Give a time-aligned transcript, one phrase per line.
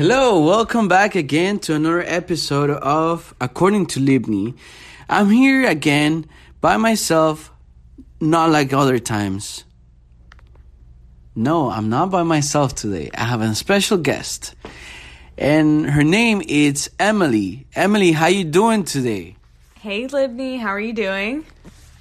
[0.00, 4.56] Hello, welcome back again to another episode of According to Libni.
[5.10, 6.24] I'm here again
[6.62, 7.52] by myself,
[8.18, 9.64] not like other times.
[11.36, 13.10] No, I'm not by myself today.
[13.14, 14.54] I have a special guest.
[15.36, 17.66] And her name is Emily.
[17.74, 19.36] Emily, how you doing today?
[19.80, 21.44] Hey Libni, how are you doing?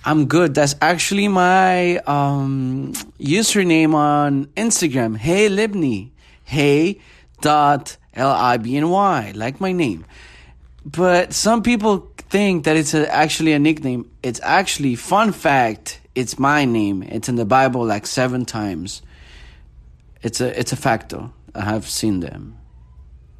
[0.05, 0.55] I'm good.
[0.55, 5.17] That's actually my um, username on Instagram.
[5.17, 6.11] Hey Libni.
[6.45, 7.01] Hey
[7.41, 10.05] dot L I B N Y, like my name.
[10.85, 14.09] But some people think that it's a, actually a nickname.
[14.23, 17.03] It's actually, fun fact, it's my name.
[17.03, 19.01] It's in the Bible like seven times.
[20.21, 21.31] It's a it's a fact though.
[21.55, 22.57] I have seen them.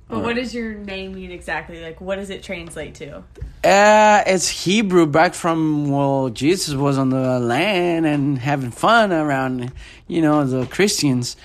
[0.07, 1.83] But what does your name mean exactly?
[1.83, 3.17] Like, what does it translate to?
[3.63, 9.71] Uh, it's Hebrew back from well, Jesus was on the land and having fun around,
[10.07, 11.37] you know, the Christians.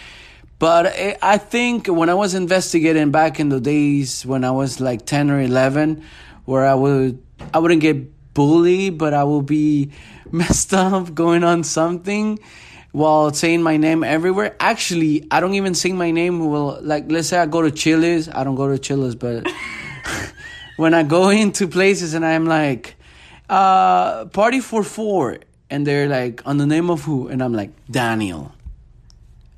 [0.59, 4.81] But I- I think when I was investigating back in the days when I was
[4.81, 6.03] like ten or eleven,
[6.45, 7.19] where I would
[7.53, 7.99] I wouldn't get
[8.35, 9.91] bullied, but I would be
[10.33, 12.39] messed up going on something
[12.93, 14.55] while saying my name everywhere.
[14.61, 16.39] Actually, I don't even sing my name.
[16.51, 19.47] Well, like let's say I go to Chili's, I don't go to Chili's, but
[20.77, 22.95] when I go into places and I'm like,
[23.51, 25.39] uh, party for four,
[25.71, 27.27] and they're like, on the name of who?
[27.29, 28.53] And I'm like, Daniel.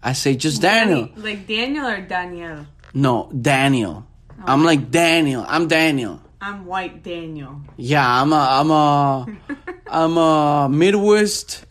[0.06, 1.10] I say just Daniel.
[1.16, 2.68] Like Daniel or Danielle?
[2.94, 4.06] No, Daniel.
[4.30, 5.44] Oh, I'm like Daniel.
[5.48, 6.20] I'm Daniel.
[6.40, 7.62] I'm White Daniel.
[7.76, 9.26] Yeah, I'm a I'm a
[9.90, 11.66] I'm a Midwest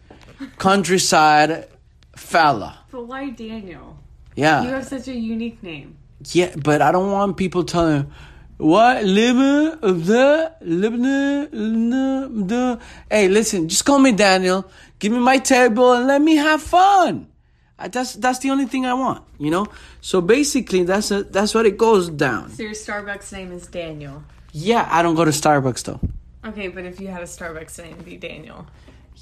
[0.57, 1.69] countryside
[2.17, 2.79] fella.
[2.91, 3.97] But why Daniel?
[4.35, 4.63] Yeah.
[4.63, 5.95] You have such a unique name.
[6.33, 8.11] Yeah, but I don't want people telling
[8.57, 9.05] what of
[10.07, 10.51] the
[12.51, 14.69] the Hey, listen, just call me Daniel.
[14.99, 17.27] Give me my table and let me have fun.
[17.77, 19.67] That's that's the only thing I want, you know.
[20.01, 22.51] So basically, that's a, that's what it goes down.
[22.51, 24.23] So your Starbucks name is Daniel.
[24.53, 25.99] Yeah, I don't go to Starbucks though.
[26.45, 28.65] Okay, but if you had a Starbucks name, it'd be Daniel.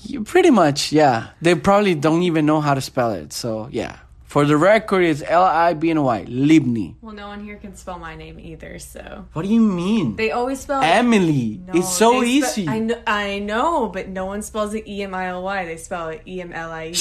[0.04, 1.30] You, pretty much, yeah.
[1.42, 3.34] They probably don't even know how to spell it.
[3.34, 3.98] So yeah.
[4.26, 6.96] For the record, it's L I B N Y Libni.
[7.02, 10.16] Well, no one here can spell my name either, so What do you mean?
[10.16, 11.62] they always spell Emily.
[11.68, 12.68] No, it's so spe- easy.
[12.68, 15.66] I know, I know, but no one spells it E M I L Y.
[15.66, 16.96] They spell it E M L I E.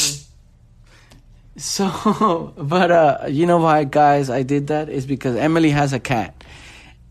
[1.57, 6.01] So, but uh, you know why, guys, I did that is because Emily has a
[6.01, 6.43] cat,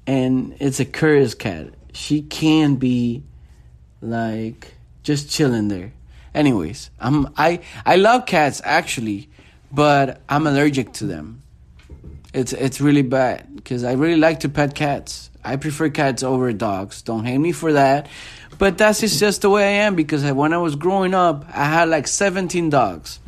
[0.08, 1.74] and it's a curious cat.
[1.94, 3.24] She can be
[4.02, 5.94] like just chilling there.
[6.34, 9.30] Anyways, I'm I I love cats actually,
[9.72, 11.44] but I'm allergic to them.
[12.34, 15.30] It's it's really bad because I really like to pet cats.
[15.44, 17.02] I prefer cats over dogs.
[17.02, 18.08] Don't hate me for that,
[18.58, 21.66] but that's just just the way I am because when I was growing up, I
[21.66, 23.20] had like 17 dogs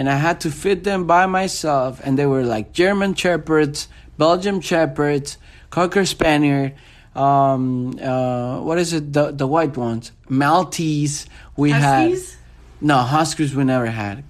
[0.00, 2.00] and I had to feed them by myself.
[2.02, 5.36] And they were like German Shepherds, Belgian Shepherds,
[5.68, 6.70] Cocker Spaniel,
[7.14, 9.12] um, uh, what is it?
[9.12, 11.26] The the white ones, Maltese.
[11.54, 12.32] We Huskies?
[12.32, 12.40] had
[12.80, 13.54] no Huskies.
[13.54, 14.24] We never had.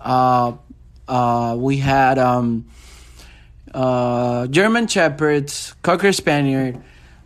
[0.00, 0.52] Uh,
[1.08, 2.66] uh, we had um,
[3.74, 6.80] uh, German Shepherds, Cocker Spaniel,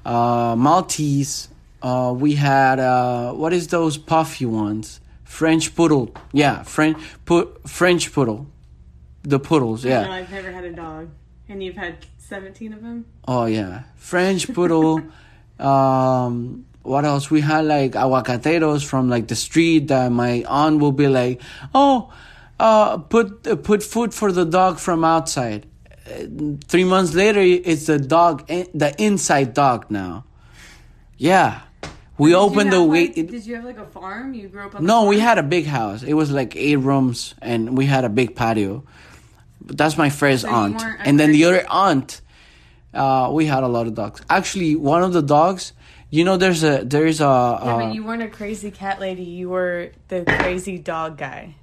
[0.06, 1.48] uh, Maltese.
[1.82, 5.00] Uh, we had uh, what is those puffy ones?
[5.30, 6.10] French poodle.
[6.32, 8.46] Yeah, French pu- French poodle.
[9.22, 9.84] The poodles.
[9.84, 10.10] No, Yeah.
[10.10, 11.08] I've never had a dog,
[11.48, 13.04] and you've had seventeen of them.
[13.28, 15.00] Oh yeah, French poodle.
[15.60, 17.30] um, what else?
[17.30, 21.40] We had like aguacateros from like the street that my aunt will be like,
[21.74, 22.12] oh,
[22.58, 25.64] uh, put uh, put food for the dog from outside.
[26.06, 30.24] Uh, three months later, it's the dog, the inside dog now.
[31.18, 31.60] Yeah,
[32.20, 33.16] we opened the have, gate.
[33.16, 34.34] like- Did you have like a farm?
[34.34, 34.84] You grew up on?
[34.84, 36.02] No, we had a big house.
[36.02, 38.84] It was like eight rooms, and we had a big patio.
[39.60, 42.20] But that's my first So aunt, and then the other aunt,
[42.94, 44.20] uh, we had a lot of dogs.
[44.30, 45.72] Actually, one of the dogs,
[46.10, 47.24] you know, there's a there's a.
[47.24, 49.22] Yeah, uh, but you weren't a crazy cat lady.
[49.24, 51.54] You were the crazy dog guy.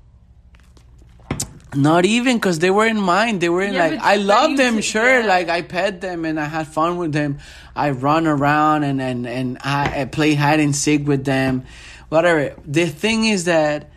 [1.76, 3.40] Not even because they were in mine.
[3.40, 5.26] They were in Yeah, like I love them, sure.
[5.26, 7.40] Like I pet them and I had fun with them.
[7.76, 11.66] I run around and and and I, I play hide and seek with them,
[12.10, 12.56] whatever.
[12.66, 13.92] The thing is that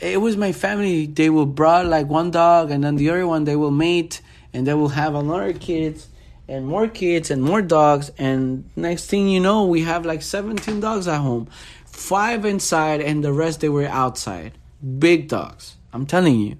[0.00, 1.06] it was my family.
[1.06, 4.22] They will brought like one dog and then the other one they will mate
[4.52, 6.08] and they will have another kids
[6.48, 10.80] and more kids and more dogs and next thing you know we have like 17
[10.80, 11.46] dogs at home
[11.86, 14.52] five inside and the rest they were outside
[14.98, 16.56] big dogs i'm telling you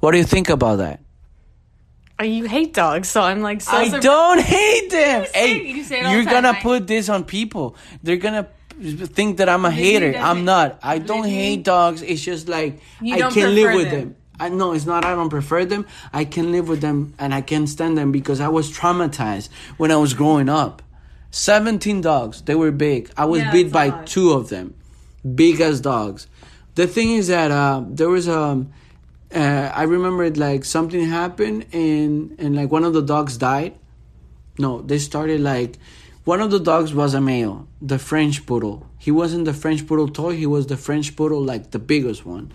[0.00, 1.00] what do you think about that
[2.18, 4.02] Oh, you hate dogs, so I'm like, so I surprised.
[4.02, 5.20] don't hate them.
[5.20, 7.76] You say, hey, you say you're gonna I- put this on people.
[8.02, 8.48] They're gonna
[8.80, 10.16] think that I'm a hater.
[10.18, 10.78] I'm not.
[10.82, 12.00] I don't hate dogs.
[12.00, 14.00] It's just like You I can't live with them.
[14.00, 14.16] them.
[14.40, 15.04] I no, it's not.
[15.04, 15.84] I don't prefer them.
[16.10, 19.90] I can live with them and I can stand them because I was traumatized when
[19.92, 20.80] I was growing up.
[21.30, 22.40] Seventeen dogs.
[22.40, 23.10] They were big.
[23.18, 24.72] I was Yeah, beat by two of them,
[25.34, 26.28] big as dogs.
[26.76, 28.72] The thing is that uh, there was um,
[29.34, 33.74] uh, I remembered like something happened and and like one of the dogs died.
[34.58, 35.78] No, they started like
[36.24, 38.86] one of the dogs was a male, the French poodle.
[38.98, 42.52] He wasn't the French poodle toy, he was the French poodle like the biggest one.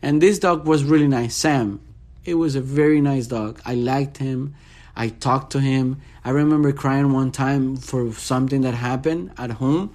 [0.00, 1.80] And this dog was really nice, Sam.
[2.24, 3.60] It was a very nice dog.
[3.64, 4.54] I liked him.
[4.96, 6.00] I talked to him.
[6.24, 9.92] I remember crying one time for something that happened at home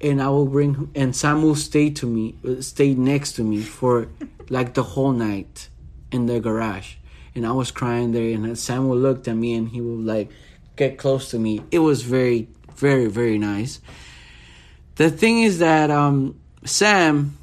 [0.00, 4.08] and I will bring and Sam will stay to me, stay next to me for
[4.48, 5.68] like the whole night
[6.10, 6.94] in the garage.
[7.34, 10.30] And I was crying there, and Sam will look at me and he will like
[10.76, 11.62] get close to me.
[11.70, 13.80] It was very, very, very nice.
[14.96, 17.36] The thing is that um, Sam,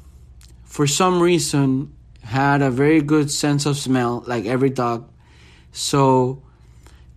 [0.64, 1.92] for some reason,
[2.22, 5.08] had a very good sense of smell, like every dog.
[5.70, 6.42] So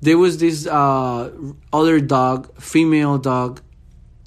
[0.01, 1.31] there was this uh,
[1.74, 3.62] other dog, female dog,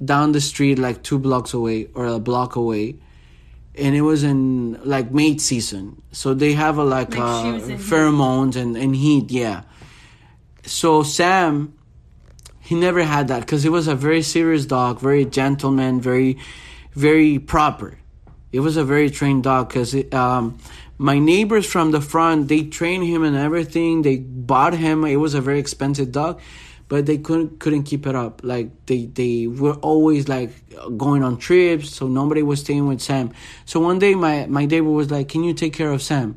[0.04, 2.96] down the street like two blocks away or a block away.
[3.76, 6.02] And it was in like mate season.
[6.12, 7.90] So they have a like, Like uh, shoes and heat.
[7.90, 9.62] pheromones and, and heat yeah.
[10.64, 11.74] So sam
[12.60, 16.38] he never had that because he was a very serious dog very gentleman very
[16.92, 17.98] very proper.
[18.52, 20.58] It was a very trained dog because um,
[20.98, 24.02] my neighbors from the front they trained him and everything.
[24.02, 25.04] They bought him.
[25.04, 26.40] It was a very expensive dog
[26.90, 30.50] but they couldn't couldn't keep it up like they they were always like
[30.98, 33.32] going on trips so nobody was staying with sam
[33.64, 36.36] so one day my my neighbor was like can you take care of sam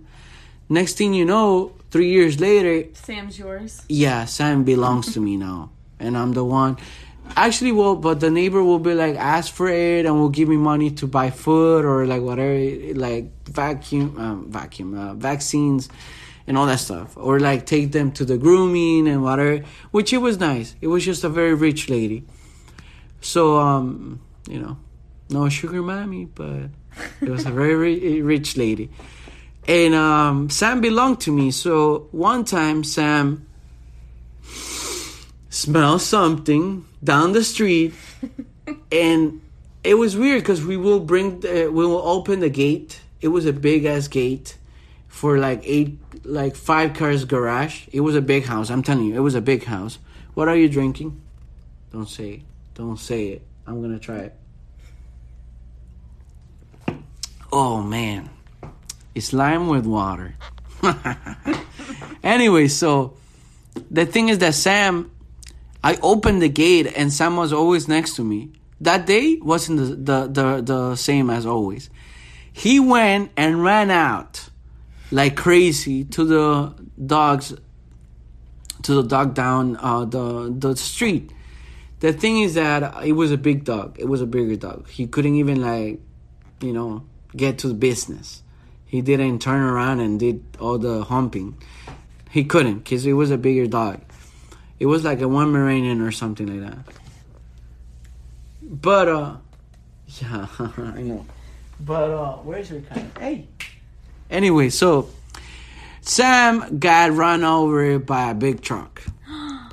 [0.69, 3.81] next thing you know three years later Sam's yours.
[3.87, 5.69] yeah, Sam belongs to me now,
[5.99, 6.77] and I'm the one.
[7.37, 10.57] Actually, well, but the neighbor will be like, ask for it, and will give me
[10.57, 12.57] money to buy food or like whatever,
[12.95, 15.87] like vacuum, um, vacuum, uh, vaccines,
[16.47, 19.63] and all that stuff, or like take them to the grooming and whatever.
[19.91, 20.75] Which it was nice.
[20.81, 22.25] It was just a very rich lady.
[23.21, 24.77] So, um, you know,
[25.29, 26.69] no sugar mommy, but
[27.21, 28.89] it was a very rich lady.
[29.67, 31.51] And um, Sam belonged to me.
[31.51, 33.47] So one time, Sam
[35.49, 37.93] smelled something down the street,
[38.91, 39.41] and
[39.83, 43.01] it was weird because we will bring, the, we will open the gate.
[43.21, 44.57] It was a big ass gate
[45.07, 47.87] for like eight, like five cars garage.
[47.91, 48.69] It was a big house.
[48.69, 49.99] I'm telling you, it was a big house.
[50.33, 51.21] What are you drinking?
[51.91, 52.41] Don't say it.
[52.73, 53.41] Don't say it.
[53.67, 54.35] I'm gonna try it.
[57.51, 58.29] Oh man,
[59.13, 60.35] it's lime with water.
[62.23, 63.15] anyway, so
[63.91, 65.11] the thing is that Sam,
[65.83, 68.51] I opened the gate and Sam was always next to me.
[68.81, 71.89] That day wasn't the the the, the same as always.
[72.51, 74.49] He went and ran out
[75.13, 76.73] like crazy to the
[77.05, 77.53] dogs
[78.81, 81.31] to the dog down uh, the the street.
[81.99, 83.95] The thing is that it was a big dog.
[83.99, 84.89] It was a bigger dog.
[84.89, 86.01] He couldn't even like,
[86.59, 87.05] you know,
[87.37, 88.41] get to the business.
[88.85, 91.57] He didn't turn around and did all the humping.
[92.29, 94.01] He couldn't because it was a bigger dog.
[94.79, 96.93] It was like a one Pomeranian or something like that.
[98.61, 99.35] But uh,
[100.07, 101.25] yeah, I know.
[101.79, 103.05] But uh, where's your cat?
[103.19, 103.47] Hey.
[104.33, 105.09] Anyway, so
[106.01, 109.03] Sam got run over by a big truck.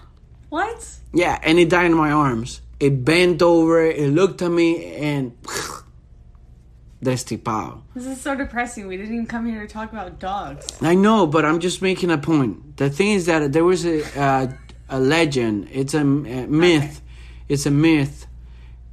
[0.50, 0.84] What?
[1.14, 2.60] Yeah, and it died in my arms.
[2.80, 5.40] It bent over, it looked at me, and
[7.04, 7.82] destipado.
[7.94, 8.88] This is so depressing.
[8.88, 10.66] We didn't even come here to talk about dogs.
[10.82, 12.78] I know, but I'm just making a point.
[12.78, 14.52] The thing is that there was a uh,
[14.88, 15.68] a legend.
[15.70, 17.00] It's a myth.
[17.48, 18.26] It's a myth,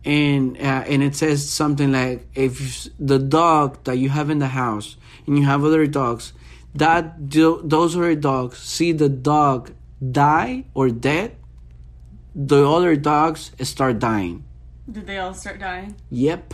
[0.05, 4.47] and uh, and it says something like if the dog that you have in the
[4.47, 4.95] house
[5.27, 6.33] and you have other dogs,
[6.73, 11.35] that do, those other dogs see the dog die or dead,
[12.33, 14.45] the other dogs start dying.
[14.89, 15.95] Did they all start dying?
[16.09, 16.53] Yep.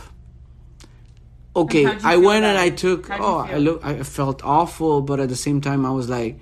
[1.56, 3.08] Okay, I went and I took.
[3.10, 3.84] Oh, I look.
[3.84, 6.40] I felt awful, but at the same time, I was like,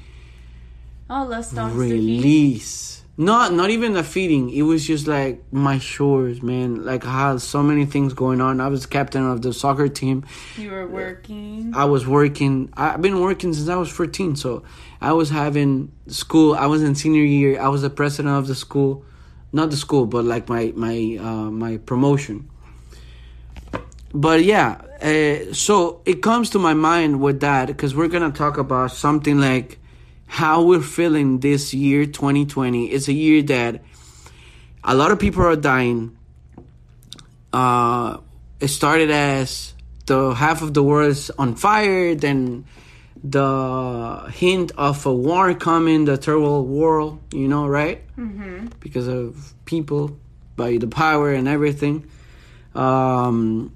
[1.11, 1.53] Oh, dogs.
[1.53, 3.03] to release.
[3.19, 4.49] Not not even a feeding.
[4.49, 6.83] It was just like my shores, man.
[6.83, 8.59] Like I had so many things going on.
[8.59, 10.25] I was captain of the soccer team.
[10.57, 11.73] You were working.
[11.77, 12.73] I was working.
[12.75, 14.37] I've been working since I was 14.
[14.37, 14.63] So
[15.03, 16.55] I was having school.
[16.55, 17.61] I was in senior year.
[17.61, 19.05] I was the president of the school,
[19.53, 22.49] not the school, but like my my uh, my promotion.
[24.15, 28.57] But yeah, uh, so it comes to my mind with that because we're gonna talk
[28.57, 29.79] about something like
[30.33, 32.87] how we're feeling this year, 2020.
[32.87, 33.83] It's a year that
[34.83, 36.17] a lot of people are dying.
[37.53, 38.17] Uh,
[38.59, 39.75] it started as
[40.07, 42.65] the half of the world is on fire, then
[43.23, 48.01] the hint of a war coming, the third world war, you know, right?
[48.17, 48.69] Mm-hmm.
[48.81, 50.17] Because of people,
[50.57, 52.09] by the power and everything.
[52.75, 53.71] Um,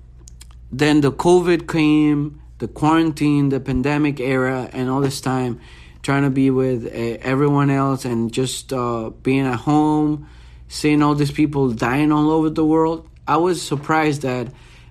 [0.73, 5.61] then the COVID came, the quarantine, the pandemic era, and all this time
[6.07, 10.29] trying to be with uh, everyone else and just uh, being at home,
[10.69, 13.09] seeing all these people dying all over the world.
[13.27, 14.47] I was surprised that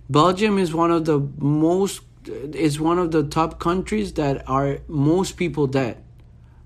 [0.10, 5.38] Belgium is one of the most is one of the top countries that are most
[5.38, 6.03] people dead.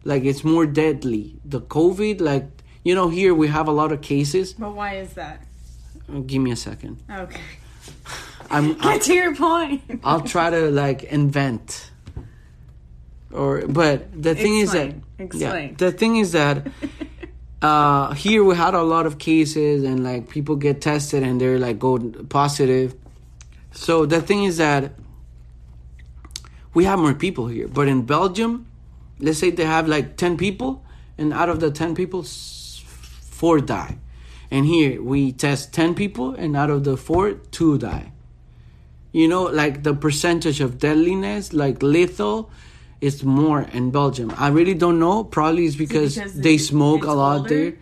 [0.04, 1.36] Like it's more deadly.
[1.46, 2.48] The COVID, like
[2.84, 4.54] you know, here we have a lot of cases.
[4.54, 5.46] But why is that?
[6.26, 6.98] Give me a second.
[7.08, 7.42] Okay.
[8.50, 10.02] I'm, Get I'm to your point.
[10.04, 11.89] I'll try to like invent.
[13.32, 15.70] Or but the thing is that Explain.
[15.70, 16.68] yeah, the thing is that
[17.62, 21.60] uh here we had a lot of cases and like people get tested and they're
[21.60, 22.96] like go positive.
[23.72, 24.94] So the thing is that
[26.74, 28.66] we have more people here, but in Belgium,
[29.20, 30.84] let's say they have like 10 people
[31.18, 33.98] and out of the 10 people 4 die.
[34.52, 38.12] And here we test 10 people and out of the 4 2 die
[39.12, 42.50] you know like the percentage of deadliness like lethal
[43.02, 44.34] is more in belgium.
[44.38, 45.24] I really don't know.
[45.24, 47.50] Probably it's because, because they it's- smoke a lot older?
[47.50, 47.74] there.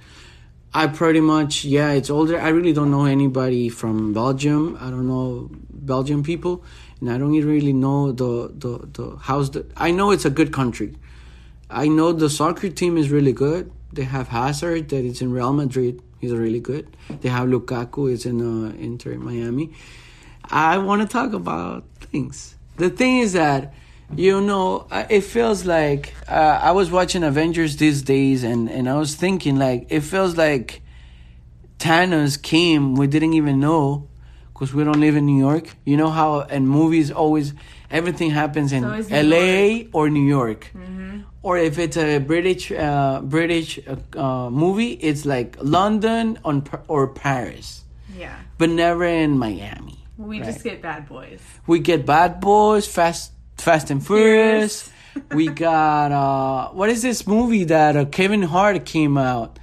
[0.73, 2.39] I pretty much yeah it's older.
[2.39, 4.77] I really don't know anybody from belgium.
[4.79, 6.63] I don't know belgian people
[6.99, 10.29] and i don't even really know the the, the how's the i know it's a
[10.29, 10.93] good country.
[11.69, 13.71] I know the soccer team is really good.
[13.91, 16.01] They have hazard that is in real madrid.
[16.19, 16.95] He's really good.
[17.21, 19.73] They have lukaku is in uh, inter miami.
[20.49, 22.55] I want to talk about things.
[22.77, 23.73] The thing is that,
[24.15, 28.97] you know, it feels like uh, I was watching Avengers these days, and and I
[28.97, 30.81] was thinking like it feels like
[31.79, 32.95] Thanos came.
[32.95, 34.07] We didn't even know
[34.53, 35.75] because we don't live in New York.
[35.85, 37.53] You know how in movies always
[37.91, 39.87] everything happens in L.A.
[39.93, 40.71] or New York.
[41.43, 47.07] Or if it's a British uh, British uh, uh, movie, it's like London on or
[47.07, 48.35] Paris, yeah.
[48.57, 50.45] but never in Miami We Right.
[50.51, 51.39] just get bad boys.
[51.65, 54.89] we get Bad Boys, Fast Fast and Furious.
[55.31, 59.59] we got uh what is this movie that uh, Kevin Hart came out?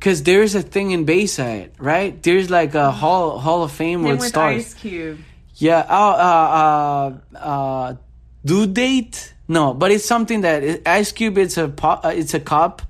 [0.00, 2.20] Cause there's a thing in Bayside, right?
[2.22, 4.56] There's like a hall Hall of Fame with with stars.
[4.66, 5.18] Ice Cube.
[5.56, 5.84] Yeah.
[5.88, 7.94] Oh, uh, uh, uh,
[8.44, 9.34] due date?
[9.48, 11.36] No, but it's something that Ice Cube.
[11.38, 12.82] It's a po- uh, it's a cop,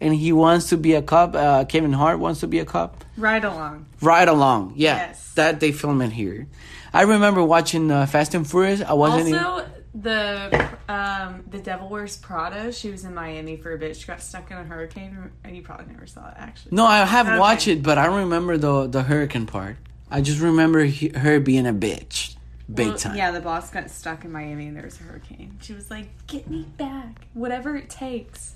[0.00, 1.34] and he wants to be a cop.
[1.34, 3.04] Uh, Kevin Hart wants to be a cop.
[3.16, 3.86] Ride Along.
[4.00, 4.96] Ride Along, yeah.
[5.08, 5.32] Yes.
[5.34, 6.46] That they film it here.
[6.92, 8.82] I remember watching uh, Fast and Furious.
[8.82, 9.28] I wasn't.
[9.28, 12.72] in- Also, the um the Devil Wears Prada.
[12.72, 13.96] She was in Miami for a bit.
[13.96, 15.30] She got stuck in a hurricane.
[15.44, 16.72] And you probably never saw it actually.
[16.76, 17.38] No, I have Okay.
[17.38, 19.76] watched it, but I don't remember the the hurricane part.
[20.10, 22.36] I just remember he, her being a bitch,
[22.72, 23.16] big Well, time.
[23.16, 25.58] Yeah, the boss got stuck in Miami and there was a hurricane.
[25.62, 28.54] She was like, "Get me back, whatever it takes."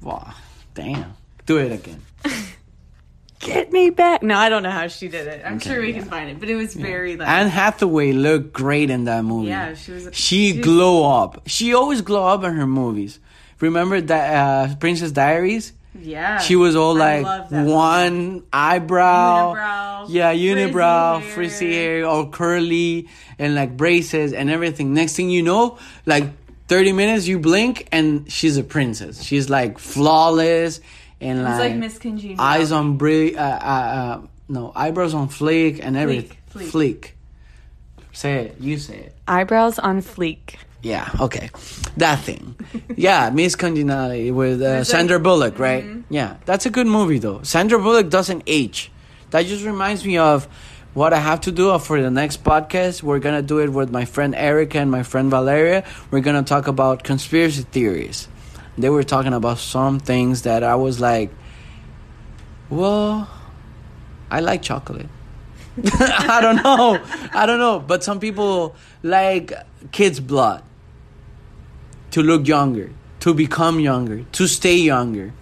[0.00, 0.34] Wow,
[0.74, 1.14] damn.
[1.46, 2.02] Do it again.
[3.42, 4.22] Get me back.
[4.22, 5.42] No, I don't know how she did it.
[5.44, 5.98] I'm Okay, sure we yeah.
[6.00, 9.48] can find it, but it was very like Anne Hathaway looked great in that movie.
[9.48, 10.08] yeah, she was.
[10.12, 11.42] She was- glow up.
[11.46, 13.18] She always glow up in her movies.
[13.60, 14.34] Remember that
[14.70, 15.72] uh, Princess Diaries?
[16.00, 19.54] Yeah, She was all I like one eyebrow.
[19.54, 21.30] Unibrow, Yeah, frizzy unibrow, hair.
[21.32, 23.08] frizzy hair, all curly,
[23.38, 24.94] and like braces and everything.
[24.94, 26.24] Next thing you know, like
[26.68, 29.22] 30 minutes, you blink, and she's a princess.
[29.22, 30.80] She's like flawless
[31.22, 32.40] and It's like, like Miss Congeniality.
[32.60, 36.36] eyes on bri- uh, uh, uh, no, eyebrows on fleek and everything.
[36.52, 36.70] fleek.
[36.70, 37.10] Fleek.
[38.12, 38.56] Say it.
[38.60, 39.14] You say it.
[39.26, 40.56] eyebrows on fleek.
[40.82, 41.48] Yeah, okay.
[41.96, 42.56] That thing.
[42.96, 45.84] Yeah, Miss Congeniality with uh, There's a- Sandra Bullock, right?
[46.10, 47.40] Yeah, that's a good movie though.
[47.42, 48.90] Sandra Bullock doesn't age.
[49.30, 50.46] That just reminds me of
[50.92, 53.02] what I have to do for the next podcast.
[53.02, 55.84] We're going to do it with my friend Erica and my friend Valeria.
[56.10, 58.28] We're going to talk about conspiracy theories.
[58.78, 61.30] They were talking about some things that I was like,
[62.70, 63.28] well,
[64.30, 65.08] I like chocolate.
[66.00, 67.00] I don't know.
[67.32, 67.78] I don't know.
[67.80, 69.52] But some people like
[69.90, 70.62] kids' blood
[72.12, 75.32] to look younger, to become younger, to stay younger,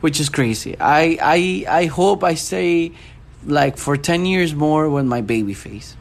[0.00, 0.76] which is crazy.
[0.78, 2.92] I I I hope I stay
[3.44, 5.96] like for 10 years more with my baby face,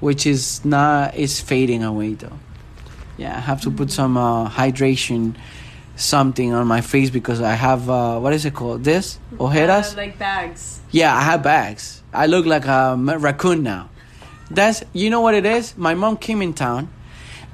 [0.00, 2.38] which is not is fading away though.
[3.16, 5.36] Yeah, I have to put some uh, hydration
[5.96, 8.84] something on my face because I have uh, what is it called?
[8.84, 9.94] This ojeras?
[9.94, 10.80] Uh, like bags.
[10.90, 12.02] Yeah, I have bags.
[12.12, 13.88] I look like a raccoon now.
[14.50, 15.76] That's you know what it is.
[15.76, 16.88] My mom came in town,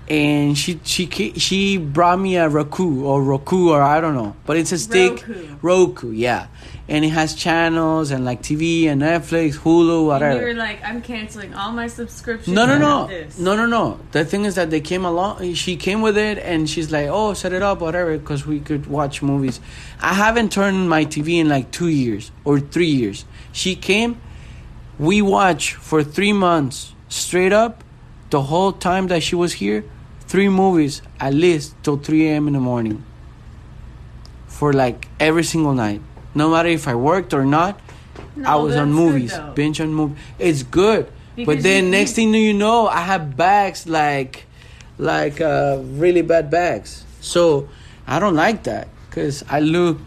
[0.09, 4.57] and she she she brought me a Roku or Roku or I don't know, but
[4.57, 5.57] it's a stick Roku.
[5.63, 6.49] Roku, yeah,
[6.89, 10.41] and it has channels and like TV and Netflix, Hulu, And whatever.
[10.41, 12.55] you were like, I'm canceling all my subscriptions.
[12.55, 13.07] No, no, no,
[13.39, 14.01] no, no, no.
[14.11, 15.55] The thing is that they came along.
[15.55, 18.87] She came with it, and she's like, "Oh, set it up, whatever," because we could
[18.87, 19.61] watch movies.
[20.01, 23.25] I haven't turned my TV in like two years or three years.
[23.53, 24.21] She came.
[24.99, 27.83] We watched for three months straight up,
[28.33, 29.85] the whole time that she was here,
[30.21, 32.49] three movies at least till three a.m.
[32.49, 33.05] in the morning.
[34.49, 36.01] For like every single night,
[36.35, 37.79] no matter if I worked or not,
[38.35, 40.19] No, I was on that's good, movies, binge on movies.
[40.39, 41.13] It's good,
[41.45, 44.47] but then next thing you know, I have bags like,
[44.97, 47.05] like uh, really bad bags.
[47.21, 47.69] So
[48.07, 49.99] I don't like that because I look.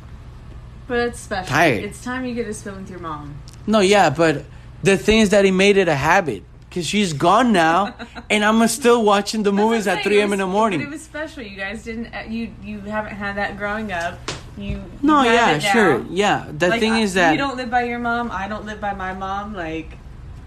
[0.88, 1.46] But it's special.
[1.48, 1.84] Tired.
[1.84, 3.38] It's time you get to spend with your mom.
[3.68, 4.46] No, yeah, but
[4.82, 6.44] the thing is that he made it a habit
[6.76, 7.96] because she's gone now,
[8.30, 10.80] and I'm still watching the movies at 3 I'm in the morning.
[10.80, 11.42] But it was special.
[11.42, 12.14] You guys didn't.
[12.14, 14.20] uh, You you haven't had that growing up.
[14.58, 16.52] You no, yeah, sure, yeah.
[16.58, 18.30] The Like, thing is that you don't live by your mom.
[18.30, 19.54] I don't live by my mom.
[19.54, 19.92] Like,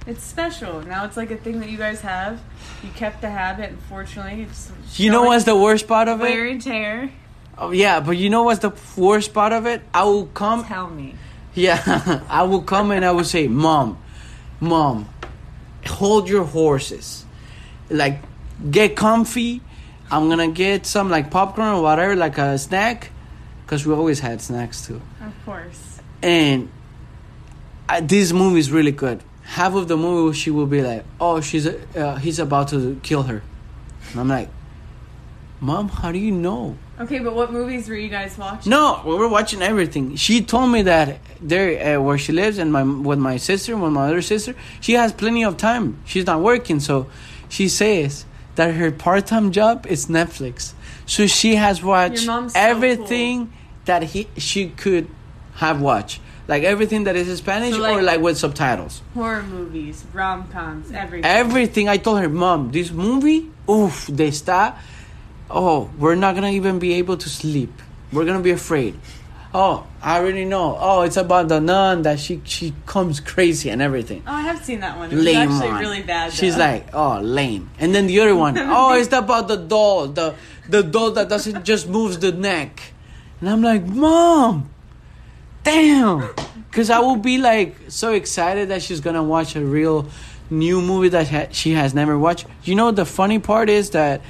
[0.06, 0.82] it's special.
[0.82, 2.40] Now it's like a thing that you guys have.
[2.82, 3.70] You kept the habit.
[3.70, 4.70] Unfortunately, it's
[5.00, 6.52] you know what's the worst part of wear it?
[6.52, 7.10] and tear.
[7.56, 9.80] Oh, yeah, but you know what's the worst part of it?
[9.94, 11.14] I will come Tell me.
[11.54, 13.96] Yeah, I will come and I will say, "Mom,
[14.60, 15.08] mom,
[15.86, 17.24] hold your horses.
[17.90, 18.20] Like,
[18.70, 19.60] get comfy.
[20.10, 23.10] I'm gonna get some like popcorn or whatever, like a snack,
[23.64, 25.00] because we always had snacks too.
[25.20, 26.00] Of course.
[26.22, 26.70] And
[27.88, 29.22] I, this movie is really good.
[29.42, 33.22] Half of the movie, she will be like, "Oh, she's uh, he's about to kill
[33.24, 33.42] her,"
[34.10, 34.50] and I'm like,
[35.60, 38.70] "Mom, how do you know?" Okay, but what movies were you guys watching?
[38.70, 40.16] No, we were watching everything.
[40.16, 43.92] She told me that there, uh, where she lives, and my with my sister, with
[43.92, 45.98] my other sister, she has plenty of time.
[46.06, 47.06] She's not working, so
[47.48, 48.24] she says
[48.56, 50.72] that her part-time job is Netflix.
[51.06, 53.52] So she has watched so everything
[53.84, 55.06] that he she could
[55.54, 59.02] have watched, like everything that is in Spanish So, or like- like with subtitles.
[59.14, 61.24] Horror movies, rom coms, everything.
[61.24, 61.88] Everything.
[61.88, 64.74] I told her, Mom, this movie, oof, de está.
[65.50, 67.72] Oh, we're not gonna even be able to sleep.
[68.12, 68.98] We're gonna be afraid.
[69.54, 70.76] Oh, I already know.
[70.78, 74.22] Oh, it's about the nun that she she comes crazy and everything.
[74.26, 75.10] oh, I have seen that one.
[75.10, 75.80] It was actually one.
[75.80, 76.32] really bad.
[76.34, 77.70] She's like, oh, lame.
[77.78, 80.34] And then the other one, oh, it's about the doll, the
[80.68, 82.92] the doll that doesn't just moves the neck.
[83.40, 84.68] And I'm like, Mom,
[85.64, 86.28] damn,
[86.70, 90.08] because I will be like so excited that she's gonna watch a real
[90.50, 92.46] new movie that ha- she has never watched.
[92.64, 94.20] You know, the funny part is that.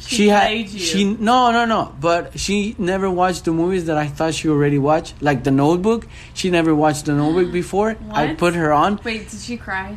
[0.00, 0.78] She She had you.
[0.78, 4.78] she no no no but she never watched the movies that I thought she already
[4.78, 9.28] watched like The Notebook she never watched The Notebook before I put her on Wait,
[9.30, 9.96] did she cry?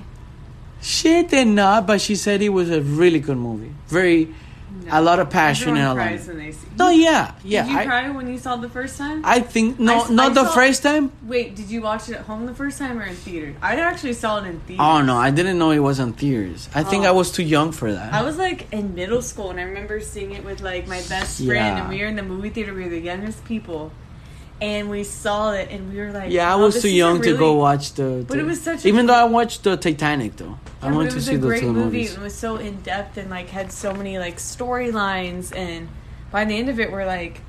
[0.82, 3.72] she did not, but she said it was a really good movie.
[3.88, 4.34] Very,
[4.90, 6.14] a lot of passion Everyone and a lot.
[6.14, 6.68] Of, when they see.
[6.78, 7.64] no, yeah, yeah.
[7.64, 9.22] Did you I, cry when you saw it the first time?
[9.26, 11.12] I think no, I not I the saw- first time.
[11.24, 13.56] Wait, did you watch it at home the first time or in theater?
[13.62, 14.82] I actually saw it in theater.
[14.82, 16.70] Oh no, I didn't know it was in theaters.
[16.74, 17.10] I think Oh.
[17.10, 18.14] I was too young for that.
[18.14, 21.38] I was like in middle school and I remember seeing it with like my best
[21.38, 21.82] friend Yeah.
[21.82, 22.74] and we were in the movie theater.
[22.74, 23.92] We were the youngest people,
[24.62, 27.36] and we saw it and we were like, yeah, I "Wow, was too young to
[27.38, 28.24] go watch the.
[28.28, 31.08] But it was such a- Even though I watched the Titanic though, I Yeah, went
[31.08, 31.80] it to was see a the great movie.
[31.80, 32.14] movies.
[32.14, 35.56] It was so in depth and like had so many like storylines.
[35.56, 35.90] And
[36.32, 37.42] by the end of it, we're like,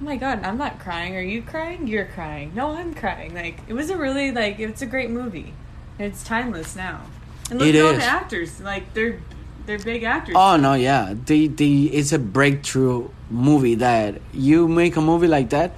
[0.00, 1.16] "Oh my god, I'm not crying.
[1.16, 1.86] Are you crying?
[1.86, 2.52] You're crying.
[2.54, 5.54] No, I'm crying." Like it was a really like it's a great movie.
[5.98, 7.00] It's timeless now.
[7.50, 8.60] And look It at all the actors.
[8.60, 9.20] Like they're
[9.66, 10.34] they're big actors.
[10.36, 15.50] Oh no, yeah, the the it's a breakthrough movie that you make a movie like
[15.50, 15.72] that.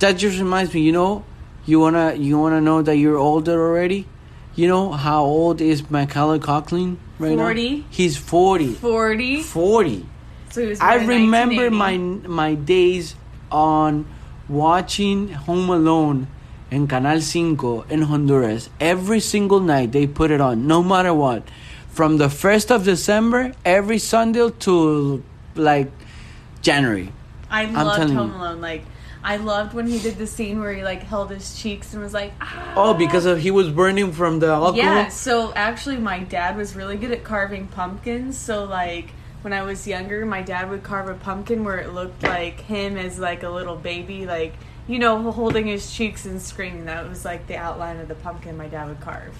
[0.00, 1.24] That just reminds me, you know,
[1.66, 4.06] you wanna you wanna know that you're older already.
[4.54, 7.76] You know how old is Macaulay Culkin right 40.
[7.78, 7.84] now?
[7.90, 8.74] He's forty.
[8.74, 9.42] Forty.
[9.42, 10.06] Forty.
[10.50, 13.14] So I remember my my days
[13.52, 14.06] on
[14.48, 16.26] watching Home Alone
[16.70, 18.68] in Canal Cinco in Honduras.
[18.80, 21.44] Every single night they put it on, no matter what.
[21.88, 25.22] From the first of December, every Sunday to
[25.54, 25.90] like
[26.62, 27.12] January.
[27.50, 28.30] I am loved Home.
[28.32, 28.60] Alone.
[28.60, 28.84] Like,
[29.22, 32.14] I loved when he did the scene where he like held his cheeks and was
[32.14, 32.72] like, ah.
[32.76, 34.76] Oh, because of, he was burning from the alcohol.
[34.76, 35.08] Yeah.
[35.08, 38.38] So actually, my dad was really good at carving pumpkins.
[38.38, 39.10] So like.
[39.42, 42.98] When I was younger, my dad would carve a pumpkin where it looked like him
[42.98, 44.52] as like a little baby, like
[44.86, 46.84] you know, holding his cheeks and screaming.
[46.84, 49.34] That was like the outline of the pumpkin my dad would carve.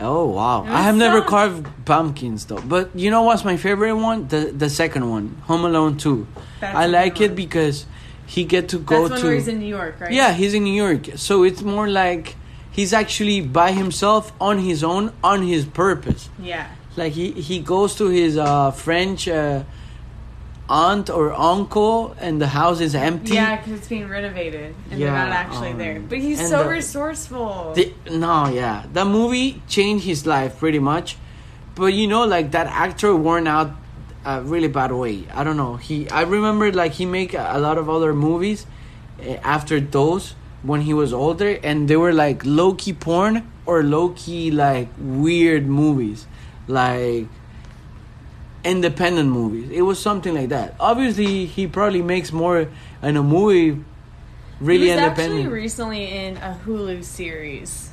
[0.00, 0.64] Oh wow!
[0.64, 2.60] I have never carved pumpkins though.
[2.60, 4.28] But you know what's my favorite one?
[4.28, 6.26] The the second one, Home Alone Two.
[6.60, 7.86] That's I like it because
[8.30, 9.30] he get to go That's to.
[9.30, 10.12] he's in New York, right?
[10.12, 11.02] Yeah, he's in New York.
[11.16, 12.36] So it's more like
[12.70, 16.30] he's actually by himself on his own on his purpose.
[16.38, 16.68] Yeah.
[16.96, 19.64] Like he he goes to his uh, French uh,
[20.68, 23.34] aunt or uncle, and the house is empty.
[23.34, 25.98] Yeah, because it's being renovated and they're not actually um, there.
[25.98, 27.72] But he's so the- resourceful.
[27.74, 31.16] The- no, yeah, the movie changed his life pretty much,
[31.74, 33.72] but you know, like that actor worn out
[34.24, 35.26] a really bad way.
[35.32, 35.76] I don't know.
[35.76, 38.66] He, I remember like he make a, lot of other movies
[39.20, 43.82] eh, after those when he was older, and they were like low key porn or
[43.82, 46.26] low key like weird movies,
[46.68, 47.26] like
[48.64, 49.70] independent movies.
[49.70, 50.74] It was something like that.
[50.78, 52.68] Obviously, he probably makes more
[53.02, 53.82] in a movie.
[54.60, 57.89] Really he was independent actually recently in a Hulu series.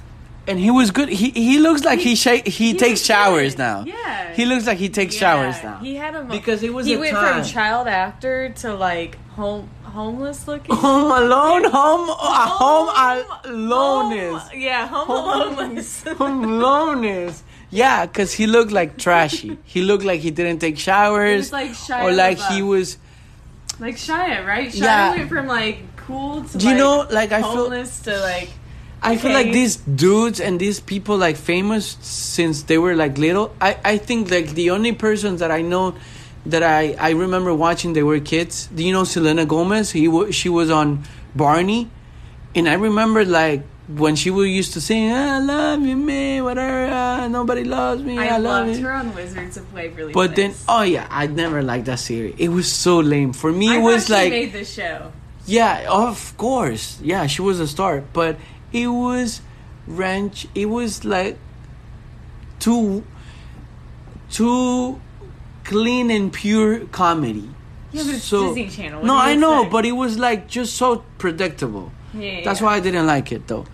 [0.48, 1.10] And he was good.
[1.10, 3.60] He he looks like he sh- he, takes showers good.
[3.64, 3.84] now.
[3.86, 4.34] Yeah.
[4.34, 5.78] he looks like he takes Yeah, showers now.
[5.80, 7.42] He had a mo- Because it was he a went time.
[7.44, 10.76] from child actor to like home homeless looking.
[10.76, 12.90] home alone, home uh, home
[13.46, 16.04] aloneness, Home- yeah, home aloneness.
[16.18, 17.44] home aloneness.
[17.70, 19.58] Yeah, because he looked like trashy.
[19.66, 22.98] He looked like he didn't take showers, was like Shia or like he was.
[23.80, 24.70] like Shia, right?
[24.70, 25.16] Shia Yeah.
[25.18, 28.50] went from like cool to Do you like, know, like, I feel- homeless to like
[29.02, 33.54] I feel like these dudes and these people like famous since they were like little.
[33.62, 35.96] I, I think like the only persons that I know
[36.46, 38.68] that I, I remember watching they were kids.
[38.74, 39.92] Do you know Selena Gomez?
[39.92, 41.04] He she was on
[41.36, 41.90] Barney,
[42.56, 46.92] and I remember like when she would used to sing "I love you, me, whatever,
[46.92, 50.14] uh, nobody loves me, I, I, love loved you." her on Wizards of Waverly.
[50.14, 52.36] But then, oh yeah, I never liked that series.
[52.38, 53.34] It was so lame.
[53.34, 55.12] For me, I it was like she made the show.
[55.46, 57.00] yeah, of course.
[57.02, 58.38] Yeah, she was a star, but
[58.74, 59.42] it was
[59.88, 60.48] wrench.
[60.56, 61.38] It was like
[62.60, 63.04] too
[64.30, 65.00] too
[65.64, 67.50] clean and pure comedy.
[67.92, 69.00] Yeah, but it's Disney Channel.
[69.00, 71.92] What No, I know, but it was like just so predictable.
[72.14, 72.66] Yeah, That's yeah.
[72.66, 73.66] why I didn't like it though.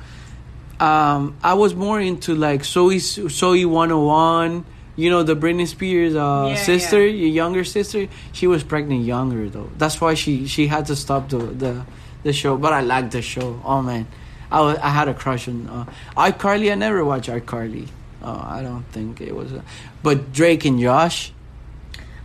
[0.79, 4.65] Um, I was more into like Zoe Zoe 101.
[4.95, 8.08] You know the Britney Spears uh, Yeah, sister, your younger sister.
[8.32, 9.69] She was pregnant younger though.
[9.77, 11.86] That's why she she had to stop the the,
[12.21, 12.58] the show.
[12.58, 13.60] But I liked the show.
[13.65, 14.08] Oh man,
[14.54, 15.86] I I had a crush on uh,
[16.16, 16.72] iCarly.
[16.72, 17.88] I never watched iCarly.
[18.22, 19.52] Oh, I don't think it was.
[19.52, 19.63] A,
[20.02, 21.34] but Drake and Josh.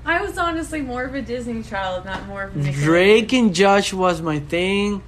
[0.05, 2.73] I was honestly more of a Disney child, not more of a.
[2.73, 5.03] Drake and Josh was my thing.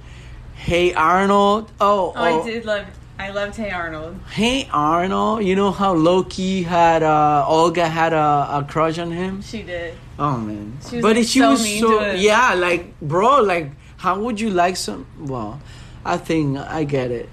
[0.55, 1.71] Hey Arnold.
[1.79, 2.85] Oh, Oh, I did love.
[3.17, 4.19] I loved Hey Arnold.
[4.31, 9.41] Hey Arnold, you know how Loki had uh Olga had a, a crush on him?
[9.43, 9.95] She did.
[10.19, 10.77] Oh man.
[10.89, 14.49] She was, but like, she so was so yeah, like bro, like how would you
[14.49, 15.59] like some well,
[16.05, 17.29] I think I get it.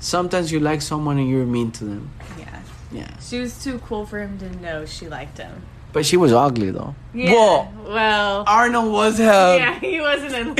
[0.00, 2.10] Sometimes you like someone and you're mean to them.
[2.38, 2.62] Yeah.
[2.92, 3.10] Yeah.
[3.20, 5.62] She was too cool for him to know she liked him.
[5.92, 6.94] But she was ugly though.
[7.14, 7.32] Yeah.
[7.32, 7.68] Whoa.
[7.88, 8.44] Well.
[8.46, 10.34] Arnold was uh, yeah, he wasn't.
[10.34, 10.56] In,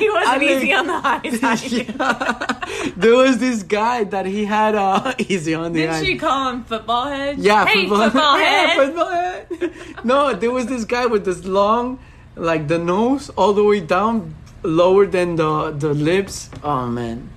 [0.00, 1.72] he wasn't mean- easy on the high side.
[1.72, 2.92] Yeah.
[2.96, 6.02] there was this guy that he had uh easy on the Didn't eye.
[6.04, 7.38] she call him football head?
[7.38, 10.04] Yeah, hey, football, football yeah, football head.
[10.04, 11.98] no, there was this guy with this long,
[12.34, 16.50] like the nose all the way down, lower than the the lips.
[16.62, 17.30] Oh man!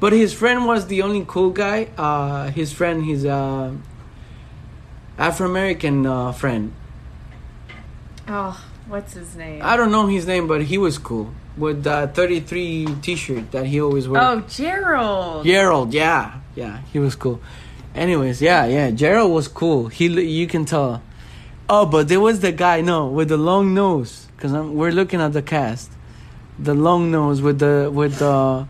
[0.00, 1.88] But his friend was the only cool guy.
[1.96, 3.72] Uh, his friend, his uh,
[5.18, 6.72] Afro American uh, friend.
[8.28, 9.60] Oh, what's his name?
[9.62, 13.80] I don't know his name, but he was cool with the 33 T-shirt that he
[13.80, 14.18] always wore.
[14.18, 15.44] oh, Gerald.
[15.46, 17.40] Gerald, yeah, yeah, he was cool.
[17.94, 19.88] Anyways, yeah, yeah, Gerald was cool.
[19.88, 21.02] He, you can tell.
[21.68, 25.32] Oh, but there was the guy, no, with the long nose, because we're looking at
[25.32, 25.90] the cast.
[26.58, 28.66] The long nose with the with the.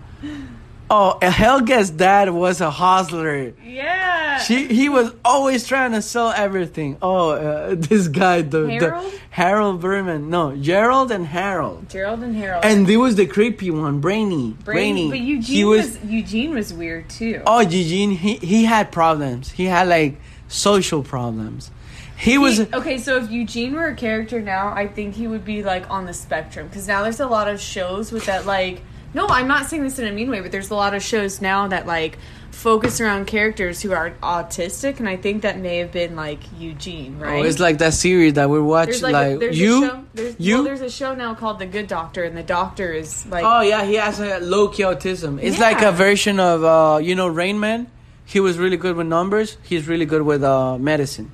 [0.88, 3.52] Oh, Helga's dad was a hustler.
[3.64, 4.38] Yeah.
[4.38, 6.96] She he was always trying to sell everything.
[7.02, 9.12] Oh, uh, this guy, the, Harold?
[9.12, 10.30] the Harold Berman.
[10.30, 11.90] No, Gerald and Harold.
[11.90, 12.64] Gerald and Harold.
[12.64, 14.56] And there was the creepy one, Brainy.
[14.64, 15.10] Brainy.
[15.10, 17.42] But Eugene He was, Eugene was weird too.
[17.46, 19.50] Oh, Eugene, he he had problems.
[19.50, 21.70] He had like social problems.
[22.16, 25.44] He was He- okay, so if Eugene were a character now, I think he would
[25.44, 28.82] be like on the spectrum because now there's a lot of shows with that like.
[29.14, 31.40] No, I'm not saying this in a mean way, but there's a lot of shows
[31.40, 32.18] now that like
[32.50, 37.18] focus around characters who are autistic, and I think that may have been like Eugene,
[37.18, 37.40] right?
[37.40, 38.88] oh, it's like that series that we watch.
[38.88, 40.54] there's Like, like, a, there's you, a show, there's, you.
[40.56, 43.60] Well, there's a show now called The Good Doctor, and the doctor is like oh
[43.60, 45.38] yeah, he has a low key autism.
[45.42, 47.88] It's like a version of uh, you know Rain Man.
[48.24, 49.56] He was really good with numbers.
[49.62, 51.30] He's really good with uh, medicine.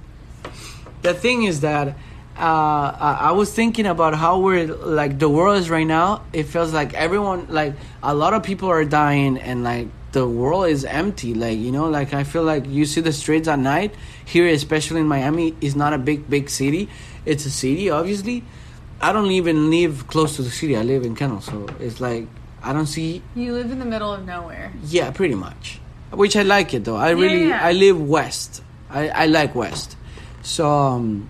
[1.02, 1.96] The thing is that
[2.36, 6.22] uh, I, was thinking about how we're like the world is right now.
[6.32, 10.68] It feels like everyone, like a lot of people are dying, and like the world
[10.68, 11.34] is empty.
[11.34, 15.00] Like you know, like I feel like you see the streets at night here, especially
[15.00, 15.54] in Miami.
[15.60, 16.88] is not a big big city.
[17.26, 18.44] It's a city, obviously.
[19.00, 20.76] I don't even live close to the city.
[20.76, 22.28] I live in Kendall, so it's like
[22.62, 23.22] I don't see.
[23.34, 24.72] you live in the middle of nowhere.
[24.84, 25.80] Yeah, pretty much.
[26.12, 26.96] Which I like it though.
[26.96, 27.60] I really yeah.
[27.62, 28.62] I live west.
[28.88, 29.96] I I like west.
[30.42, 31.28] So um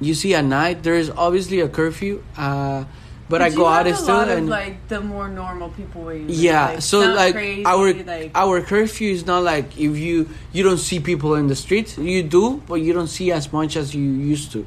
[0.00, 2.84] you see at night there is obviously a curfew, uh,
[3.28, 6.66] but I go out still lot of, and like the more normal people where yeah.
[6.66, 10.78] like, so like crazy, our like, our curfew is not like if you you don't
[10.78, 14.02] see people in the streets, you do, but you don't see as much as you
[14.02, 14.66] used to,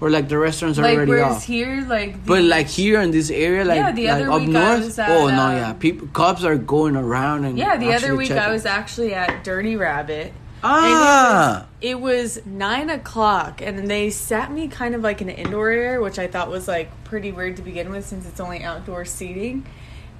[0.00, 1.44] or like the restaurants are like already whereas off.
[1.44, 5.10] here like But like here in this area, like, Yeah, the other up north, at,
[5.10, 8.42] oh no, um, yeah, people cops are going around and yeah the other week checking.
[8.42, 10.32] I was actually at Dirty Rabbit
[10.64, 15.70] ah It was nine o'clock, and they sat me kind of like in an indoor
[15.70, 19.04] area, which I thought was like pretty weird to begin with, since it's only outdoor
[19.04, 19.66] seating.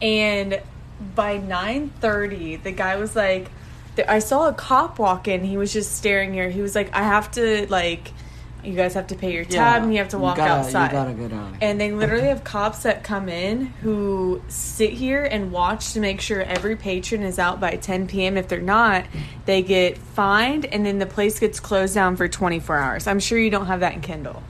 [0.03, 0.61] And
[1.15, 3.51] by nine thirty, the guy was like,
[4.09, 5.45] "I saw a cop walk in.
[5.45, 6.51] He was just staring here.
[6.51, 8.13] He was like, I have to like,
[8.67, 10.93] you guys have to pay your tab, and you have to walk gotta, outside." You
[10.93, 11.55] gotta get out.
[11.61, 16.21] And they literally have cops that come in who sit here and watch to make
[16.21, 18.37] sure every patron is out by 10 p.m.
[18.37, 19.05] If they're not,
[19.47, 23.07] they get fined and then the place gets closed down for 24 hours.
[23.07, 24.43] I'm sure you don't have that in Kendall.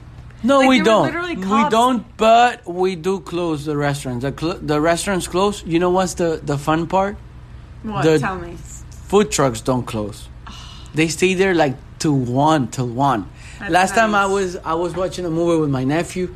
[0.43, 1.39] No, Like, we don't.
[1.39, 4.23] We don't, but we do close the restaurants.
[4.23, 5.63] The, cl- the restaurants close.
[5.65, 7.17] You know what's the, the fun part?
[7.81, 8.03] What?
[8.03, 8.55] The- Tell me.
[9.07, 10.27] Food trucks don't close.
[10.93, 13.29] They stay there like till one, till one.
[13.59, 16.35] That's Last time I was I was watching a movie with my nephew,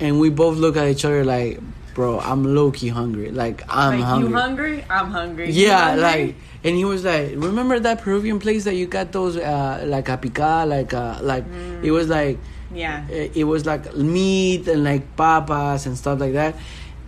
[0.00, 1.60] and we both look at each other like,
[1.94, 3.30] bro, I'm low key hungry.
[3.30, 4.28] Like I'm like, hungry.
[4.30, 4.84] you hungry?
[4.90, 5.50] I'm hungry.
[5.50, 6.02] Yeah, hungry?
[6.02, 10.08] like, and he was like, "Remember that Peruvian place that you got those uh, like
[10.08, 11.44] a picada, like uh, like
[11.82, 12.38] it was like
[12.74, 13.06] Yeah.
[13.08, 16.56] it, it was like meat and like papas and stuff like that,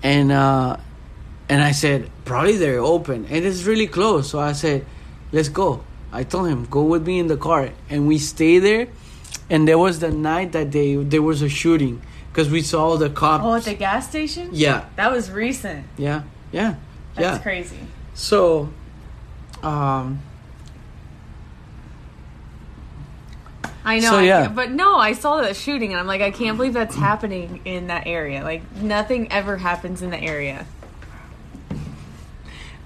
[0.02, 0.76] and uh,
[1.48, 4.84] and I said probably they're open and it's really close, so I said,
[5.32, 5.82] let's go.
[6.12, 8.88] I told him go with me in the car, and we stay there,
[9.50, 12.00] and there was the night that they there was a shooting
[12.32, 13.44] because we saw the cops.
[13.44, 14.50] Oh, at the gas station?
[14.52, 15.86] yeah, That was recent.
[15.96, 16.76] yeah, yeah,
[17.14, 17.42] That's yeah.
[17.42, 17.78] crazy.
[18.14, 18.70] So,
[19.62, 20.20] um,
[23.84, 24.10] I know.
[24.10, 24.48] So, I yeah.
[24.48, 27.86] but no, I saw that shooting and I'm like, I can't believe that's happening in
[27.88, 28.42] that area.
[28.42, 30.66] Like, nothing ever happens in the area.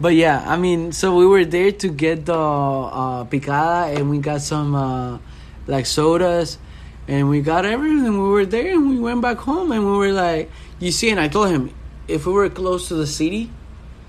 [0.03, 4.19] But yeah, I mean, so we were there to get the uh, picada, and we
[4.19, 5.19] got some uh,
[5.67, 6.59] like sodas,
[7.07, 8.13] and we got everything.
[8.13, 10.51] We were there, and we went back home, and we were like,
[10.83, 11.71] you see, and I told him
[12.09, 13.49] if we were close to the city,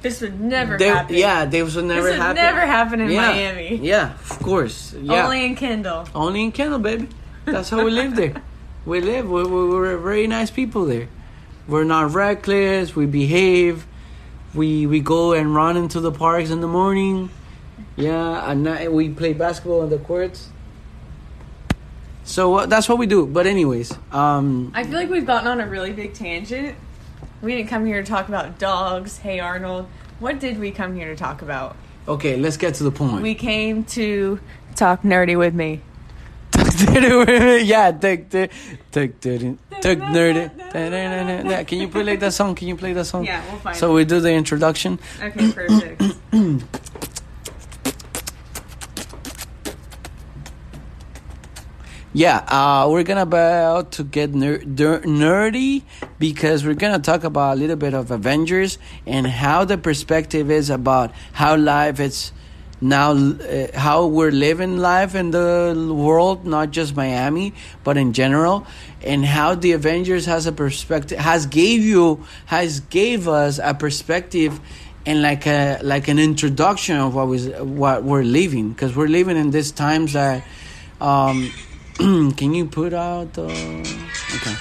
[0.02, 1.16] This would never they, happen.
[1.16, 2.42] yeah, this would never this would happen.
[2.44, 3.30] never happen in Yeah.
[3.32, 3.70] Miami.
[3.78, 4.94] Yeah, of course.
[5.00, 6.10] Yeah, Only in Kendall.
[6.14, 7.08] Only in Kendall, baby.
[7.46, 8.34] That's how we live there.
[8.86, 9.30] We live.
[9.30, 11.08] We, we, we're very nice people there.
[11.72, 12.96] We're not reckless.
[12.98, 13.86] We behave.
[14.54, 17.30] We we go and run into the parks in the morning.
[17.96, 20.50] Yeah, at night we play basketball on the courts.
[22.24, 23.26] So uh, that's what we do.
[23.26, 26.76] But anyways, um, I feel like we've gotten on a really big tangent.
[27.42, 29.18] We didn't come here to talk about dogs.
[29.18, 29.88] Hey, Arnold.
[30.20, 31.76] What did we come here to talk about?
[32.08, 33.22] okay, let's get to the point.
[33.22, 34.39] We came to
[34.76, 35.82] talk nerdy with me.
[37.66, 38.50] yeah, take the
[38.92, 41.68] take the take nerdy.
[41.68, 42.56] Can you play like that song?
[42.56, 43.26] Can you play that song?
[43.26, 43.94] Yeah, we'll find So it.
[43.96, 45.00] we do the introduction.
[45.22, 46.02] Okay, perfect.
[52.16, 55.82] Yeah, uh, we're gonna about to get ner- ner- nerdy
[56.20, 60.70] because we're gonna talk about a little bit of Avengers and how the perspective is
[60.70, 62.32] about how life is
[62.84, 68.67] now, uh, how we're living life in the world, not just Miami, but in general,
[69.02, 74.60] and how the Avengers has a perspective has gave you has gave us a perspective
[75.06, 79.38] and like a like an introduction of what was what we're living because we're living
[79.38, 80.43] in these times that.
[81.00, 81.52] Um,
[81.98, 84.56] can you put out the okay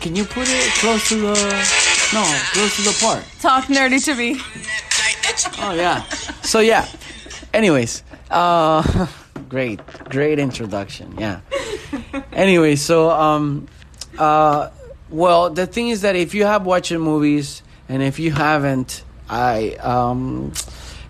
[0.00, 3.24] can you put it close to the no close to the park.
[3.40, 4.40] talk nerdy to me.
[5.60, 6.02] oh yeah
[6.42, 6.86] so yeah
[7.52, 9.06] anyways uh
[9.48, 11.40] great great introduction yeah
[12.32, 13.66] anyway so um
[14.18, 14.70] uh
[15.10, 19.70] well the thing is that if you have watched movies and if you haven't i
[19.82, 20.52] um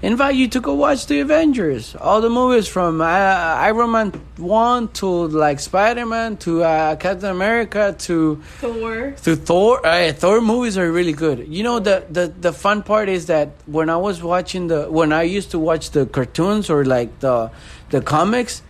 [0.03, 4.89] invite you to go watch the avengers all the movies from uh, iron man 1
[4.89, 9.15] to like spider-man to uh, captain america to Thor.
[9.23, 9.87] to Thor.
[9.87, 11.47] Uh, Thor movies are really good.
[11.49, 15.13] You know the, the the fun part is that when I was watching the when
[15.13, 17.51] I used to watch the cartoons or like the
[17.91, 18.63] the comics,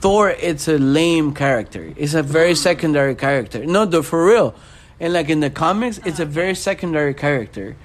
[0.00, 1.92] Thor it's a lame character.
[1.96, 3.64] It's a very secondary character.
[3.64, 4.54] No, the for real.
[4.98, 7.76] And like in the comics, it's a very secondary character.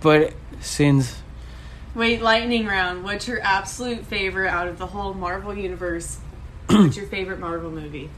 [0.00, 1.16] But since
[1.98, 3.02] Wait, lightning round.
[3.02, 6.18] What's your absolute favorite out of the whole Marvel universe?
[6.68, 8.08] What's your favorite Marvel movie?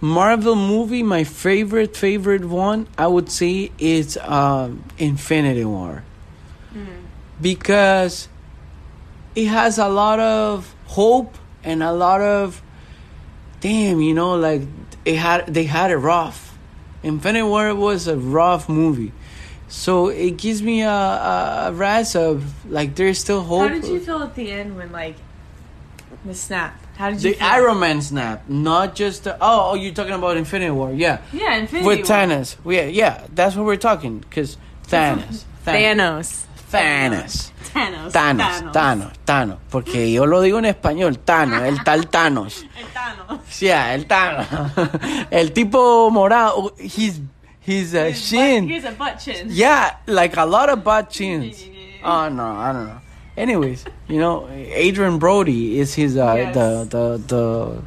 [0.00, 6.02] Marvel movie, my favorite favorite one, I would say is um, Infinity War,
[7.40, 8.26] because
[9.36, 12.60] it has a lot of hope and a lot of
[13.60, 14.62] damn, you know, like
[15.04, 16.58] it had they had it rough.
[17.04, 19.12] Infinity War was a rough movie.
[19.68, 23.68] So it gives me a, a, a rise of like there's still hope.
[23.68, 25.16] How did you feel at the end when like
[26.24, 26.80] the snap?
[26.96, 27.46] How did you the feel?
[27.46, 31.56] Iron Man snap, not just the oh, oh, you're talking about Infinity War, yeah, Yeah,
[31.56, 32.16] Infinity with War.
[32.18, 36.44] Thanos, yeah, yeah, that's what we're talking, because Thanos, Thanos.
[36.70, 38.12] Thanos, Thanos.
[38.12, 43.60] Thanos, Thanos, Thanos, porque yo lo digo en español, Thanos, el tal Thanos, El Thanos.
[43.60, 44.46] yeah, el Thanos,
[45.30, 47.20] el tipo morado, he's
[47.64, 49.48] he's a His shin, butt- Here's a butt chin.
[49.50, 51.64] yeah, like a lot of butt chins.
[52.06, 53.00] Oh no, I don't know.
[53.34, 56.54] Anyways, you know, Adrien Brody is his uh, Yes.
[56.54, 57.82] the the the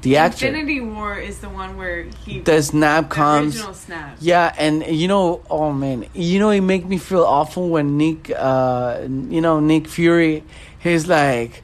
[0.00, 0.46] the actor.
[0.48, 3.54] Infinity War is the one where he The snap the comes.
[3.56, 4.16] original snap.
[4.18, 8.30] Yeah, and you know, oh man, you know, it make me feel awful when Nick,
[8.34, 10.42] uh, you know, Nick Fury,
[10.78, 11.62] he's like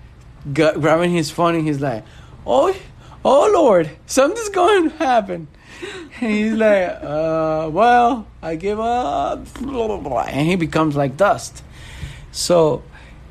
[0.53, 2.05] grabbing his phone and he's like,
[2.46, 2.76] oh,
[3.24, 5.48] oh Lord, something's going to happen.
[6.20, 11.62] And he's like, uh, well, I give up, and he becomes like dust.
[12.32, 12.82] So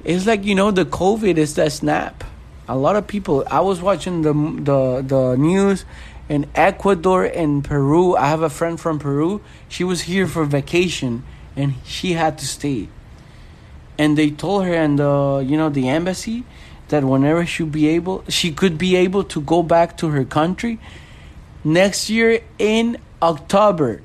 [0.03, 2.23] it's like you know, the COVID is that snap.
[2.67, 3.43] A lot of people.
[3.49, 5.85] I was watching the the the news
[6.29, 8.15] in Ecuador and Peru.
[8.15, 9.41] I have a friend from Peru.
[9.67, 11.23] She was here for vacation,
[11.55, 12.89] and she had to stay.
[13.97, 16.43] And they told her and the you know the embassy
[16.87, 20.79] that whenever she be able, she could be able to go back to her country
[21.69, 24.01] next year in October.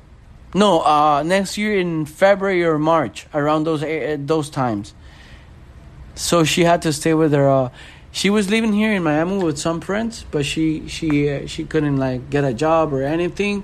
[0.53, 4.93] No, uh, next year in February or March, around those a- those times.
[6.15, 7.49] So she had to stay with her.
[7.49, 7.69] Uh,
[8.11, 11.97] she was living here in Miami with some friends, but she she uh, she couldn't
[11.97, 13.63] like get a job or anything.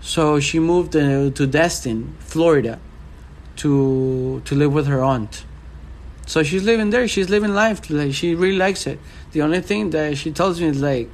[0.00, 2.78] So she moved uh, to Destin, Florida,
[3.56, 5.44] to to live with her aunt.
[6.26, 7.08] So she's living there.
[7.08, 7.90] She's living life.
[7.90, 8.98] Like she really likes it.
[9.32, 11.08] The only thing that she tells me is like,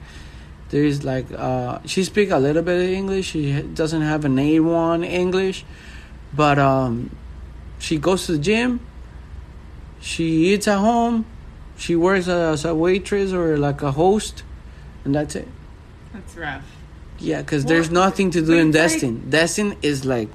[0.72, 3.26] there's like uh, she speak a little bit of English.
[3.26, 5.64] She doesn't have an A one English,
[6.34, 7.14] but um,
[7.78, 8.80] she goes to the gym.
[10.00, 11.26] She eats at home.
[11.76, 14.44] She works as a waitress or like a host,
[15.04, 15.48] and that's it.
[16.14, 16.64] That's rough.
[17.18, 19.30] Yeah, because there's nothing to do in it's like- Destin.
[19.30, 20.30] Destin is like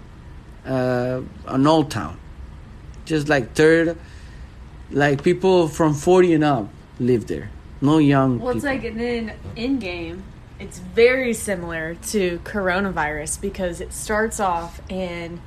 [0.68, 2.20] uh, an old town,
[3.06, 3.98] just like third,
[4.92, 6.70] like people from forty and up
[7.00, 7.50] live there.
[7.82, 8.40] No young.
[8.40, 8.76] Well, it's people.
[8.76, 10.22] like and then Endgame,
[10.60, 15.40] it's very similar to coronavirus because it starts off and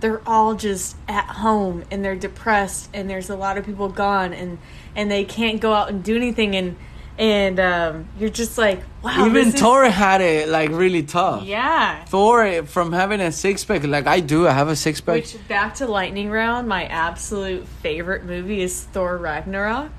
[0.00, 4.32] they're all just at home and they're depressed and there's a lot of people gone
[4.32, 4.58] and
[4.94, 6.76] and they can't go out and do anything and
[7.18, 9.20] and um, you're just like wow.
[9.20, 11.44] even this is- Thor had it like really tough.
[11.44, 12.04] Yeah.
[12.04, 15.16] Thor from having a six pack, like I do, I have a six pack.
[15.16, 19.92] Which back to lightning round, my absolute favorite movie is Thor Ragnarok.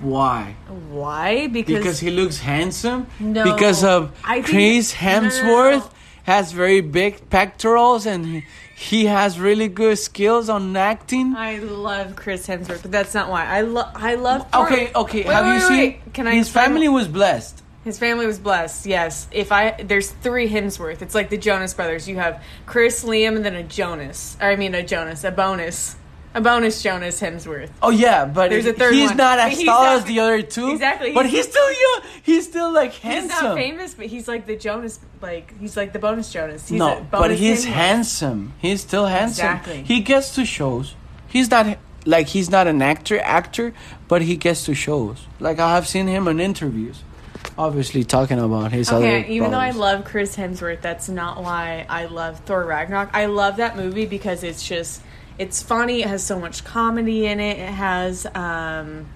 [0.00, 0.54] Why?
[0.90, 1.46] Why?
[1.46, 3.06] Because, Because he looks handsome.
[3.18, 3.44] No.
[3.44, 5.30] Because of I think- Chris no, no, no, no.
[5.30, 5.90] Hemsworth
[6.24, 8.42] has very big pectorals and
[8.76, 11.34] he- has really good skills on acting.
[11.36, 13.44] I love Chris Hemsworth, but that's not why.
[13.44, 14.46] I love I love.
[14.54, 15.24] Okay, okay.
[15.24, 15.78] Wait, have wait, you wait, seen?
[15.78, 16.14] wait.
[16.14, 17.62] Can I His family was blessed.
[17.84, 18.86] His family was blessed.
[18.86, 19.26] Yes.
[19.32, 21.02] If I there's three Hemsworth.
[21.02, 22.08] It's like the Jonas brothers.
[22.08, 24.36] You have Chris, Liam, and then a Jonas.
[24.40, 25.96] Or I mean a Jonas, a bonus,
[26.34, 27.70] a bonus Jonas Hemsworth.
[27.82, 29.16] Oh yeah, but There's a third he's one.
[29.16, 30.70] not as He's tall not- as the other two.
[30.70, 32.00] Exactly, But he's- he's still young.
[32.22, 33.30] He's still like handsome.
[33.30, 35.00] He's not famous, but he's like the Jonas.
[35.20, 36.68] Like he's like the bonus Jonas.
[36.68, 37.72] He's a no, but he's Hemsworth.
[37.72, 38.52] handsome.
[38.58, 39.44] He's still handsome.
[39.46, 39.82] Exactly.
[39.82, 40.94] He gets to shows.
[41.26, 43.72] He's not like he's not an actor actor,
[44.08, 45.26] but he gets to shows.
[45.40, 47.02] Like I have seen him in interviews.
[47.58, 51.84] Obviously talking about his Okay, other even though I love Chris Hemsworth, that's not why
[51.88, 53.10] I love Thor Ragnarok.
[53.12, 55.02] I love that movie because it's just
[55.40, 57.58] it's funny, it has so much comedy in it.
[57.58, 59.06] It has um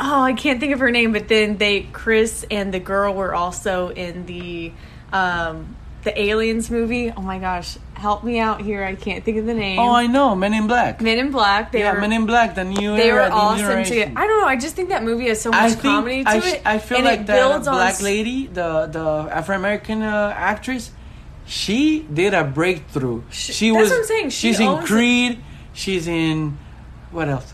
[0.00, 3.34] Oh, I can't think of her name, but then they Chris and the girl were
[3.34, 4.72] also in the
[5.12, 7.10] um the Aliens movie.
[7.10, 8.84] Oh my gosh, help me out here.
[8.84, 9.80] I can't think of the name.
[9.80, 11.00] Oh, I know, Men in Black.
[11.00, 11.72] Men in Black.
[11.72, 14.12] They yeah, were Men in Black, the new they era, were the awesome together.
[14.14, 14.46] I don't know.
[14.46, 16.62] I just think that movie has so much I comedy to I, it.
[16.64, 20.02] I feel and like it that builds on black s- lady, the the Afro American
[20.02, 20.92] uh, actress,
[21.48, 23.22] she did a breakthrough.
[23.30, 23.90] She that's was.
[23.90, 24.30] what I'm saying.
[24.30, 24.86] She she's in owns it.
[24.86, 25.38] Creed.
[25.72, 26.58] She's in
[27.10, 27.52] what else?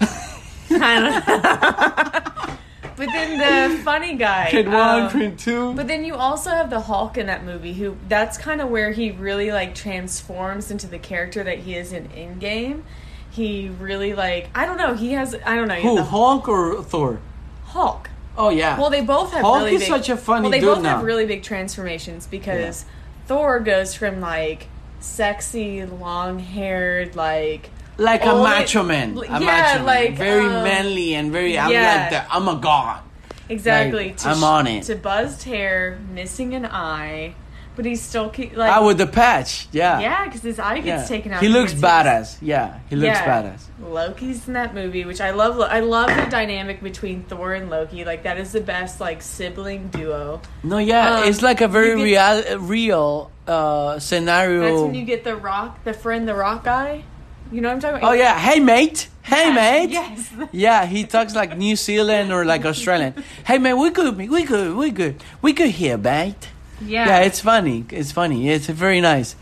[2.97, 4.51] But then the funny guy.
[4.51, 5.75] Creed one, um, Creed two.
[5.75, 8.93] But then you also have the Hulk in that movie, who that's kind of where
[8.93, 12.83] he really like transforms into the character that he is in Endgame.
[13.31, 14.95] He really like I don't know.
[14.95, 15.81] He has I don't know.
[15.81, 15.97] Who?
[15.97, 17.21] the Hulk or Thor?
[17.65, 18.11] Hulk.
[18.37, 18.79] Oh yeah.
[18.79, 20.97] Well, they both have Hulk really is big, such a funny well, they both now.
[20.97, 22.85] have really big transformations because
[23.27, 24.69] Thor goes from like
[25.01, 29.17] sexy, long haired, like like a macho man.
[29.17, 29.85] A yeah, macho man.
[29.85, 31.59] like, very um, manly and very.
[31.59, 32.01] I'm yeah.
[32.03, 32.29] like that.
[32.31, 33.03] I'm a god.
[33.49, 34.09] Exactly.
[34.09, 34.85] Like, to I'm on it.
[34.85, 37.35] To buzzed hair, missing an eye,
[37.77, 39.67] but he's still keep, like ah, with the patch.
[39.73, 40.01] Yeah.
[40.01, 41.17] yeah, because his eye gets Yeah.
[41.17, 41.43] taken out.
[41.43, 42.39] He looks badass.
[42.41, 43.43] Yeah, he looks Yeah.
[43.43, 43.63] badass.
[43.83, 45.61] Loki's in that movie, which I love.
[45.61, 48.05] I love the dynamic between Thor and Loki.
[48.05, 50.41] Like that is the best like sibling duo.
[50.63, 54.61] No, yeah, Um, it's like a very you real, real uh, scenario.
[54.63, 57.05] That's when you get the rock, the friend, the rock guy.
[57.53, 58.11] You know what I'm talking about?
[58.11, 59.91] oh yeah, hey mate, hey mate.
[59.91, 60.33] Yes.
[60.53, 63.15] Yeah, he talks like New Zealand or like Australian.
[63.45, 66.49] hey man, we good, we good, we good, we good here, mate.
[66.81, 67.07] Yeah.
[67.07, 67.85] Yeah, it's funny.
[67.91, 68.49] It's funny.
[68.51, 69.37] It's very nice.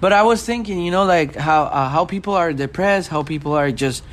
[0.00, 3.52] But I was thinking, you know, like how uh, how people are depressed, how people
[3.54, 4.04] are just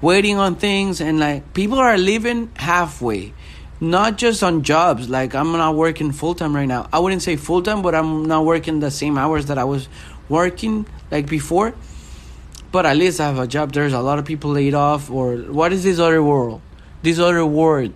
[0.00, 3.34] waiting on things, and like people are living halfway,
[3.80, 5.08] not just on jobs.
[5.08, 6.88] Like I'm not working full time right now.
[6.92, 9.88] I wouldn't say full time, but I'm not working the same hours that I was
[10.28, 11.74] working like before.
[12.70, 13.72] But at least I have a job.
[13.72, 16.60] There's a lot of people laid off, or what is this other world?
[17.02, 17.92] This other word,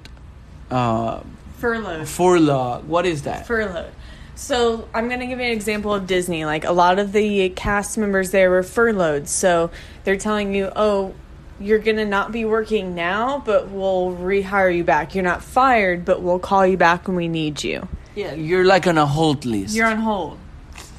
[0.71, 1.21] uh,
[1.59, 2.09] furloughed.
[2.09, 2.83] furlough.
[2.87, 3.47] What is that?
[3.47, 3.93] furloughed.
[4.39, 6.45] So I'm gonna give you an example of Disney.
[6.45, 9.71] Like a lot of the cast members there were furloughed, so
[10.05, 11.15] they're telling you, "Oh,
[11.59, 15.15] you're gonna not be working now, but we'll rehire you back.
[15.15, 17.89] You're not fired, but we'll call you back when we need you.
[18.15, 19.75] Yeah, you're like on a hold list.
[19.75, 20.37] You're on hold.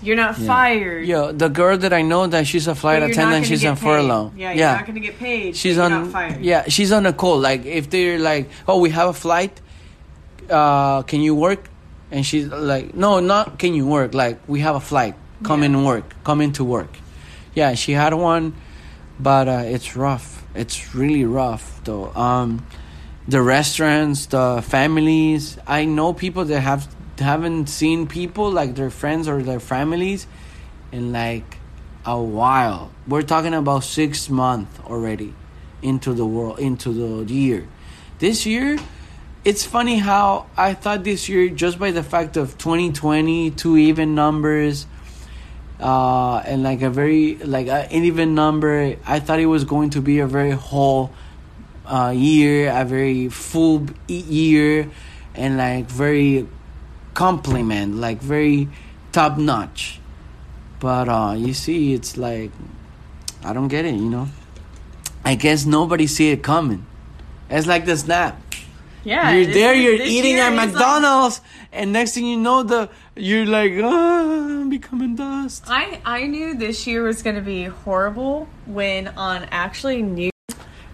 [0.01, 0.47] You're not Yeah.
[0.47, 1.05] fired.
[1.05, 3.83] Yo, the girl that I know that she's a flight attendant, she's on paid.
[3.83, 4.31] furlough.
[4.35, 5.55] Yeah, you're not gonna get paid.
[5.55, 5.91] she's on.
[5.91, 6.41] You're not fired.
[6.41, 7.37] Yeah, she's on a call.
[7.39, 9.61] Like if they're like, "Oh, we have a flight.
[10.49, 11.69] Uh, can you work?"
[12.11, 14.13] And she's like, "No, not can you work.
[14.13, 15.15] Like we have a flight.
[15.43, 15.67] Come Yeah.
[15.67, 16.15] in and work.
[16.23, 16.97] Come in to work."
[17.53, 18.53] Yeah, she had one,
[19.19, 20.43] but uh, it's rough.
[20.55, 22.11] It's really rough though.
[22.15, 22.65] Um,
[23.27, 25.57] the restaurants, the families.
[25.67, 26.87] I know people that have
[27.19, 30.27] haven't seen people like their friends or their families
[30.91, 31.57] in like
[32.05, 32.91] a while.
[33.07, 35.33] We're talking about six months already
[35.81, 37.67] into the world, into the year.
[38.19, 38.77] This year,
[39.47, 44.13] it's funny how I thought this year, just by the fact of 2020, two even
[44.13, 44.85] numbers,
[45.79, 50.01] uh, and like a very like an even number, I thought it was going to
[50.01, 51.13] be a very whole
[51.85, 54.91] uh, year, a very full year,
[55.33, 56.45] and like very
[57.13, 58.67] compliment, like very
[59.13, 60.01] top notch.
[60.81, 62.51] But uh, you see, it's like
[63.45, 63.95] I don't get it.
[63.95, 64.27] You know,
[65.23, 66.85] I guess nobody see it coming.
[67.49, 68.41] It's like the snap.
[69.07, 69.73] Yeah, you're there.
[69.73, 71.39] you're eating at is like- McDonald's,
[71.71, 75.63] and next thing you know, the you're like, ah, I'm becoming dust.
[75.67, 80.29] I I knew this year was gonna be horrible when on actually New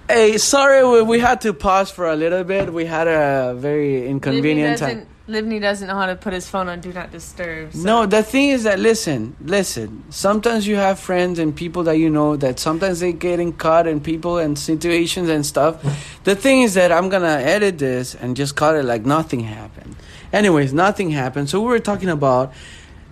[0.08, 2.72] Hey, sorry, we, we had to pause for a little bit.
[2.72, 5.08] We had a very inconvenient time.
[5.28, 7.72] Livni doesn't know how to put his phone on do not disturb.
[7.74, 7.80] So.
[7.80, 10.04] No, the thing is that listen, listen.
[10.10, 14.02] Sometimes you have friends and people that you know that sometimes they getting caught in
[14.02, 15.82] people and situations and stuff.
[16.26, 19.96] the thing is that I'm gonna edit this and just cut it like nothing happened.
[20.34, 21.50] Anyways, nothing happened.
[21.50, 22.52] So we were talking about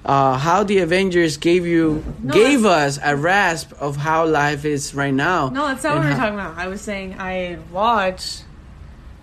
[0.04, 4.94] uh, how the Avengers gave you No, gave us a rasp of how life is
[4.94, 5.48] right now.
[5.48, 6.58] No, that's not what we were how- talking about.
[6.58, 8.44] I was saying I had watched.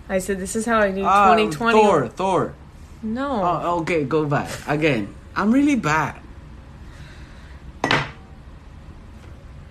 [0.07, 1.79] I said this is how I knew Ah, 2020.
[1.79, 2.53] Thor, Thor.
[3.01, 3.41] No.
[3.43, 5.13] Oh, okay, go back again.
[5.35, 6.19] I'm really bad.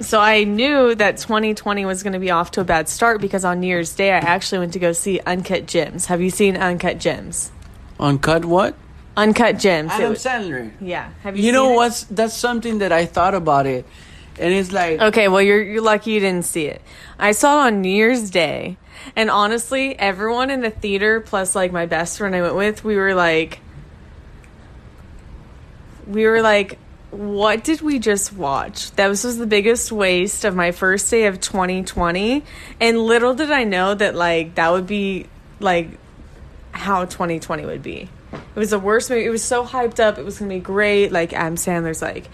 [0.00, 3.44] So I knew that 2020 was going to be off to a bad start because
[3.44, 6.06] on New Year's Day I actually went to go see Uncut Gems.
[6.06, 7.50] Have you seen Uncut Gems?
[7.98, 8.76] Uncut what?
[9.16, 9.90] Uncut Gems.
[9.90, 10.70] Adam was- Sandler.
[10.80, 11.10] yeah.
[11.24, 11.42] Have you?
[11.42, 11.76] You know it?
[11.76, 13.84] what's that's something that I thought about it,
[14.38, 16.80] and it's like Okay, well you're you're lucky you didn't see it.
[17.18, 18.76] I saw it on New Year's Day,
[19.16, 22.96] and honestly, everyone in the theater plus like my best friend I went with, we
[22.96, 23.60] were like,
[26.06, 26.78] we were like,
[27.10, 28.90] what did we just watch?
[28.92, 32.44] That was, was the biggest waste of my first day of 2020,
[32.80, 35.26] and little did I know that like that would be
[35.60, 35.88] like
[36.72, 38.08] how 2020 would be.
[38.32, 39.24] It was the worst movie.
[39.24, 40.18] It was so hyped up.
[40.18, 41.10] It was gonna be great.
[41.10, 42.28] Like Adam Sandler's like,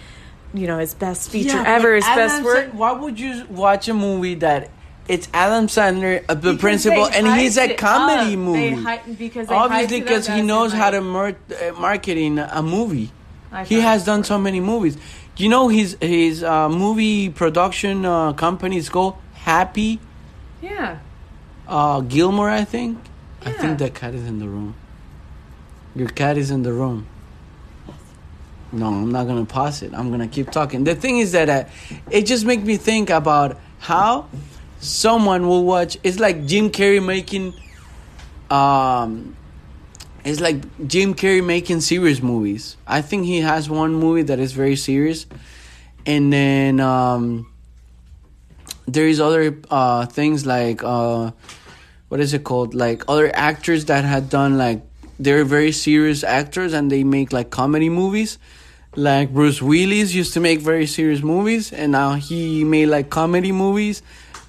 [0.52, 2.70] you know, his best feature Yeah, ever, his best Adam work.
[2.72, 4.70] Why would you watch a movie that
[5.08, 8.70] it's Adam Sandler, uh, the Because principal, and he's a comedy movie?
[8.70, 13.10] They hyped, because they Obviously, because he knows how to mar- uh, marketing a movie.
[13.66, 14.96] He has done so many movies.
[15.36, 20.00] You know his his uh, movie production uh, company is called Happy
[20.62, 20.98] Yeah.
[21.68, 22.98] uh, Gilmore, I think.
[23.44, 24.74] I think that cat is in the room.
[25.94, 27.06] Your cat is in the room.
[28.72, 29.92] No, I'm not gonna pause it.
[29.94, 30.82] I'm gonna keep talking.
[30.84, 31.64] The thing is that uh,
[32.10, 34.26] it just makes me think about how
[34.84, 35.96] someone will watch.
[36.02, 37.54] It's like Jim Carrey making.
[38.50, 39.36] Um,
[40.24, 42.76] it's like Jim Carrey making serious movies.
[42.86, 45.26] I think he has one movie that is very serious,
[46.06, 47.50] and then um,
[48.86, 51.32] there is other uh, things like uh,
[52.08, 52.74] what is it called?
[52.74, 54.82] Like other actors that had done like
[55.18, 58.38] they're very serious actors and they make like comedy movies.
[58.96, 63.50] Like Bruce Willis used to make very serious movies, and now he made like comedy
[63.50, 64.02] movies.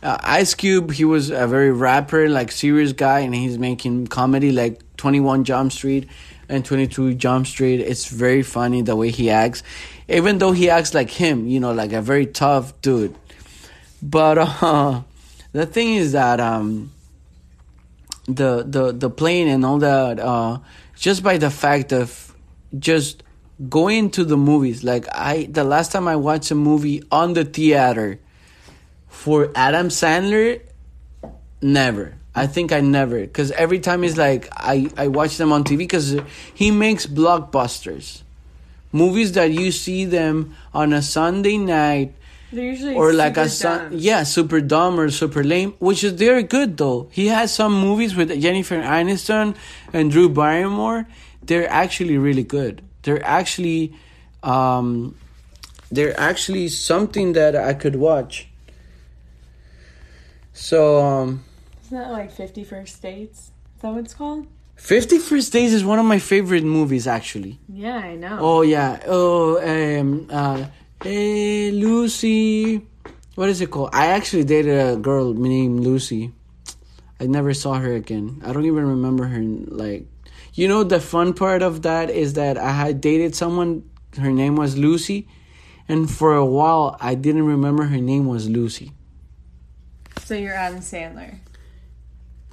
[0.05, 4.51] Uh, Ice Cube, he was a very rapper, like serious guy, and he's making comedy
[4.51, 6.07] like Twenty One Jump Street
[6.47, 7.79] and Twenty Two Jump Street.
[7.79, 9.63] It's very funny the way he acts,
[10.07, 13.15] even though he acts like him, you know, like a very tough dude.
[13.99, 15.01] But uh,
[15.53, 16.91] the thing is that um,
[18.27, 20.59] the the the plane and all that, uh,
[20.95, 22.31] just by the fact of
[22.77, 23.23] just
[23.69, 27.43] going to the movies, like I the last time I watched a movie on the
[27.43, 28.19] theater
[29.15, 30.61] for Adam Sandler,
[31.61, 32.15] never.
[32.35, 35.87] I think I never, because every time he's like I I watch them on TV
[35.87, 36.19] because
[36.53, 38.21] he makes blockbusters,
[38.91, 42.13] movies that you see them on a Sunday night
[42.51, 46.43] They're usually or like a sun, yeah, super dumb or super lame, which is very
[46.43, 47.07] good though.
[47.09, 49.55] He has some movies with Jennifer Aniston
[49.93, 51.07] and Drew Barrymore.
[51.41, 52.81] They're actually really good.
[53.03, 53.93] They're actually,
[54.43, 55.15] um,
[55.89, 58.47] they're actually something that I could watch.
[60.55, 61.43] So, um,
[61.83, 63.51] Isn't that like Fifty First Dates?
[63.75, 64.47] Is that what it's called?
[64.77, 67.59] Fifty First Days is one of my favorite movies, actually.
[67.67, 68.37] Yeah, I know.
[68.39, 69.03] Oh yeah.
[69.05, 70.65] Oh, um, uh,
[71.03, 72.81] hey Lucy,
[73.35, 73.89] what is it called?
[73.91, 76.31] I actually dated a girl named Lucy.
[77.19, 78.41] I never saw her again.
[78.45, 79.41] I don't even remember her.
[79.43, 80.07] Like,
[80.53, 83.83] you know, the fun part of that is that I had dated someone.
[84.17, 85.27] Her name was Lucy,
[85.89, 88.93] and for a while I didn't remember her name was Lucy.
[90.23, 91.37] So you're Adam Sandler.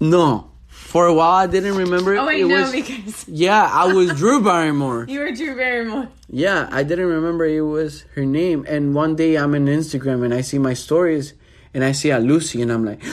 [0.00, 2.16] No, for a while I didn't remember.
[2.16, 5.06] Oh wait, it no, was, because yeah, I was Drew Barrymore.
[5.08, 6.08] you were Drew Barrymore.
[6.28, 8.66] Yeah, I didn't remember it was her name.
[8.68, 11.34] And one day I'm in Instagram and I see my stories
[11.72, 13.00] and I see a Lucy and I'm like,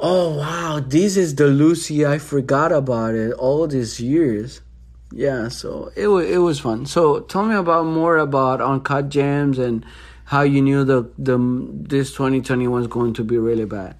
[0.00, 4.60] oh wow, this is the Lucy I forgot about it all these years.
[5.12, 6.86] Yeah, so it was it was fun.
[6.86, 9.84] So tell me about more about Uncut Gems and
[10.26, 13.96] how you knew the the this 2020 was going to be really bad.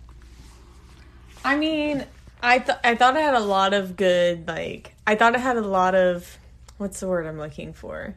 [1.44, 2.04] I mean,
[2.42, 5.56] I th- I thought it had a lot of good like I thought it had
[5.56, 6.38] a lot of
[6.78, 8.16] what's the word I'm looking for.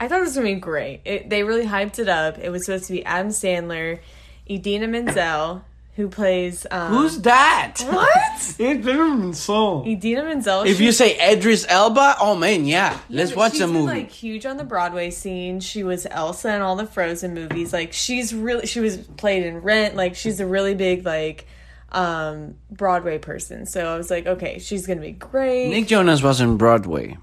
[0.00, 1.02] I thought it was gonna be great.
[1.04, 2.38] It, they really hyped it up.
[2.38, 4.00] It was supposed to be Adam Sandler,
[4.48, 5.64] Idina Menzel,
[5.96, 7.76] who plays um, Who's that?
[7.88, 8.54] what?
[8.58, 9.84] It didn't so.
[9.86, 10.62] Idina Menzel.
[10.62, 13.86] If she- you say Idris Elba, oh man, yeah, let's watch the been, movie.
[13.86, 15.60] like huge on the Broadway scene.
[15.60, 17.72] She was Elsa in all the Frozen movies.
[17.72, 19.94] Like she's really she was played in Rent.
[19.96, 21.46] Like she's a really big like
[21.92, 23.66] um Broadway person.
[23.66, 25.70] So I was like, okay, she's gonna be great.
[25.70, 27.18] Nick Jonas was in Broadway,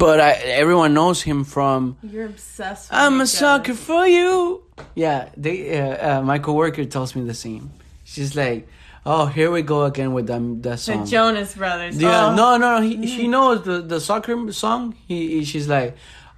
[0.00, 0.30] but I,
[0.62, 2.90] everyone knows him from You're obsessed.
[2.90, 4.62] with "I'm a sucker for you."
[5.04, 5.56] Yeah, they.
[5.78, 7.70] Uh, uh, my coworker tells me the same.
[8.04, 8.66] She's like,
[9.04, 11.04] "Oh, here we go again with them that The.
[11.06, 11.96] Jonas Brothers.
[12.00, 12.34] yeah, Oh.
[12.34, 14.94] no, no, he, she knows the the soccer song.
[15.06, 15.90] He, he- she's like,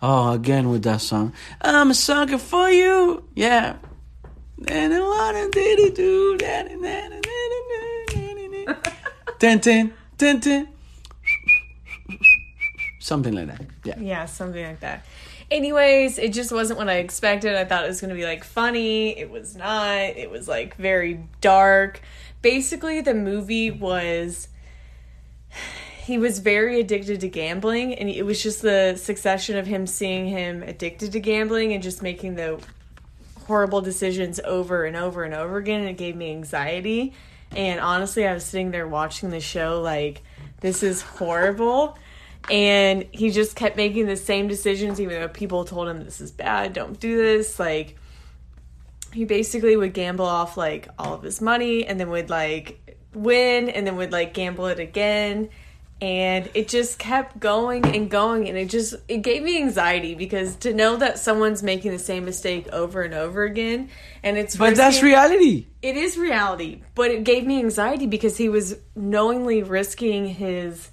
[0.02, 1.32] "Oh, again with that song."
[1.62, 3.22] I'm a sucker for you.
[3.34, 3.76] Yeah.
[4.68, 8.94] And I wanna do do that and that and that.
[9.38, 10.68] Ten ten ten ten.
[13.02, 13.66] Something like that.
[13.82, 13.98] Yeah.
[13.98, 15.04] Yeah, something like that.
[15.50, 17.56] Anyways, it just wasn't what I expected.
[17.56, 19.18] I thought it was going to be like funny.
[19.18, 19.98] It was not.
[19.98, 22.00] It was like very dark.
[22.42, 24.46] Basically, the movie was
[26.04, 30.28] he was very addicted to gambling and it was just the succession of him seeing
[30.28, 32.60] him addicted to gambling and just making the
[33.46, 37.12] horrible decisions over and over and over again and it gave me anxiety
[37.52, 40.22] and honestly i was sitting there watching the show like
[40.60, 41.96] this is horrible
[42.50, 46.30] and he just kept making the same decisions even though people told him this is
[46.30, 47.96] bad don't do this like
[49.12, 53.68] he basically would gamble off like all of his money and then would like win
[53.68, 55.48] and then would like gamble it again
[56.00, 60.56] and it just kept going and going and it just it gave me anxiety because
[60.56, 63.88] to know that someone's making the same mistake over and over again
[64.24, 65.66] and it's But that's reality.
[65.80, 70.88] it is reality but it gave me anxiety because he was knowingly risking his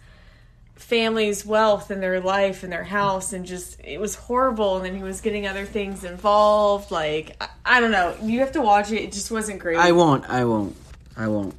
[0.90, 4.96] family's wealth and their life and their house and just it was horrible and then
[4.96, 8.92] he was getting other things involved like I, I don't know you have to watch
[8.92, 10.28] it it just wasn't great I won't.
[10.28, 10.76] I won't.
[11.16, 11.54] I won't.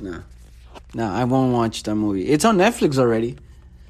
[0.00, 0.22] No.
[0.94, 2.26] No, I won't watch that movie.
[2.34, 3.36] It's on Netflix already.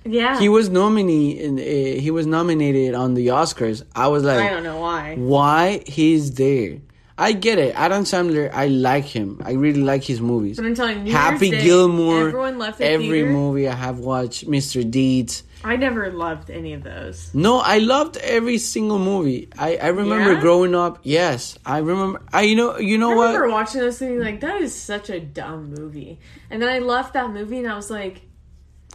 [0.05, 1.53] yeah He was nominated.
[1.61, 3.85] Uh, he was nominated on the Oscars.
[3.95, 6.79] I was like, I don't know why why he's there?
[7.18, 7.74] I get it.
[7.74, 9.40] Adam Sandler, I like him.
[9.44, 10.56] I really like his movies.
[10.58, 12.28] But I'm telling you, New Happy Year's Gilmore.
[12.28, 13.30] everyone left every theater.
[13.30, 14.46] movie I have watched.
[14.46, 14.88] Mr.
[14.88, 15.42] Deeds.
[15.64, 17.30] I never loved any of those.
[17.34, 19.48] No, I loved every single movie.
[19.58, 20.40] I, I remember Yeah?
[20.40, 20.98] growing up.
[21.02, 22.20] Yes, I remember.
[22.32, 23.26] I you know you know I what?
[23.34, 27.14] remember watching those thinking like that is such a dumb movie, and then I left
[27.14, 28.20] that movie and I was like,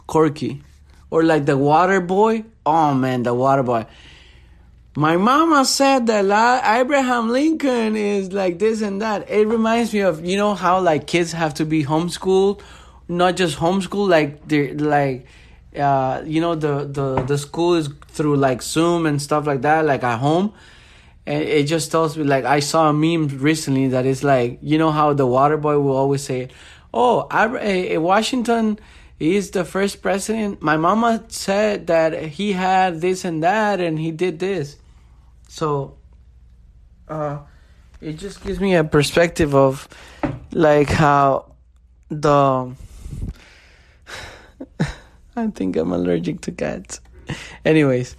[0.06, 0.62] Corky,
[1.10, 2.44] or like the Water Boy.
[2.64, 3.84] Oh man, the Water Boy.
[4.94, 6.26] My mama said that
[6.78, 9.30] Abraham Lincoln is like this and that.
[9.30, 12.60] It reminds me of you know how like kids have to be homeschooled,
[13.08, 14.10] not just homeschooled.
[14.10, 15.24] Like they're like,
[15.74, 19.86] uh, you know the the the school is through like Zoom and stuff like that,
[19.86, 20.52] like at home.
[21.24, 24.76] And it just tells me like I saw a meme recently that is like you
[24.76, 26.50] know how the water boy will always say,
[26.92, 28.78] "Oh, Abra- eh, eh, Washington
[29.18, 34.10] is the first president." My mama said that he had this and that, and he
[34.10, 34.76] did this.
[35.52, 35.98] So,
[37.08, 37.40] uh,
[38.00, 39.86] it just gives me a perspective of
[40.50, 41.52] like how
[42.08, 42.74] the.
[45.36, 47.02] I think I'm allergic to cats.
[47.66, 48.16] Anyways,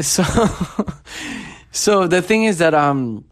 [0.00, 0.24] so
[1.70, 3.24] so the thing is that um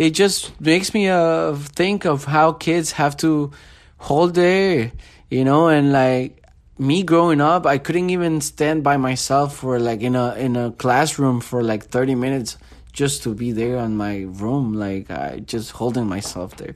[0.00, 3.52] it just makes me uh think of how kids have to
[3.98, 4.90] hold their
[5.30, 6.42] you know and like
[6.78, 10.70] me growing up i couldn't even stand by myself for like in a in a
[10.72, 12.56] classroom for like 30 minutes
[12.92, 16.74] just to be there on my room like i just holding myself there.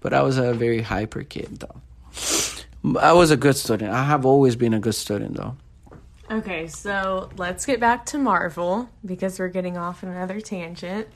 [0.00, 1.80] But i was a very hyper kid though.
[2.98, 3.92] I was a good student.
[3.92, 5.54] I have always been a good student though.
[6.28, 11.06] Okay, so let's get back to Marvel because we're getting off on another tangent.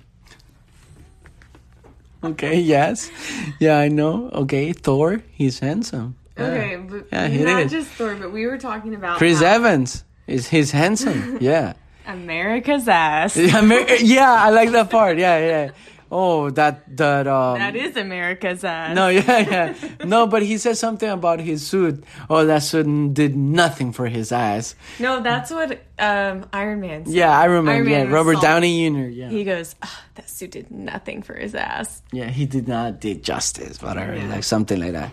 [2.23, 3.11] okay yes.
[3.59, 4.31] Yeah i know.
[4.31, 6.15] Okay thor he's handsome.
[6.39, 7.71] Okay, but Yeah, he not is.
[7.73, 11.39] just Thor, but we were talking about Chris how Evans is he's handsome.
[11.41, 11.75] Yeah.
[12.07, 13.37] America's ass.
[13.37, 15.19] Yeah, I like that part.
[15.19, 15.71] Yeah, yeah.
[16.11, 18.95] Oh, that that um That is America's ass.
[18.95, 19.75] No, yeah, yeah.
[20.05, 22.05] No, but he said something about his suit.
[22.31, 24.75] Oh, that suit did nothing for his ass.
[25.01, 27.15] No, that's what um, Iron Man said.
[27.15, 27.73] Yeah, I remember.
[27.73, 28.99] Iron yeah, Man Robert Downey Jr.
[29.09, 29.29] Yeah.
[29.31, 32.03] He goes, "Ah, that suit did nothing for his ass.
[32.13, 34.29] yeah, he did not did justice, whatever, Yeah.
[34.29, 35.11] like something like that.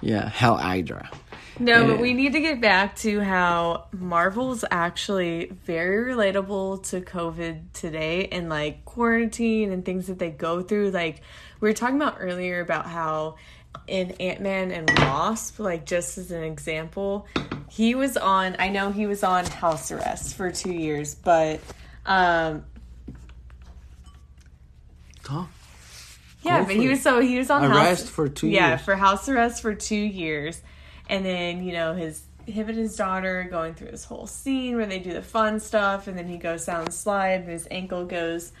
[0.00, 1.10] Yeah, Hell Hydra.
[1.60, 7.72] No, but we need to get back to how Marvel's actually very relatable to COVID
[7.74, 10.90] today and like quarantine and things that they go through.
[10.90, 11.20] Like
[11.60, 13.36] we were talking about earlier about how
[13.86, 17.26] in Ant Man and Wasp, like just as an example,
[17.68, 21.60] he was on I know he was on house arrest for two years, but
[22.06, 22.64] um
[26.42, 28.80] Yeah, Go but he was so he was on Arrest house, for two yeah, years.
[28.80, 30.62] for house arrest for two years,
[31.10, 34.86] and then you know his him and his daughter going through this whole scene where
[34.86, 38.06] they do the fun stuff, and then he goes down the slide, and his ankle
[38.06, 38.52] goes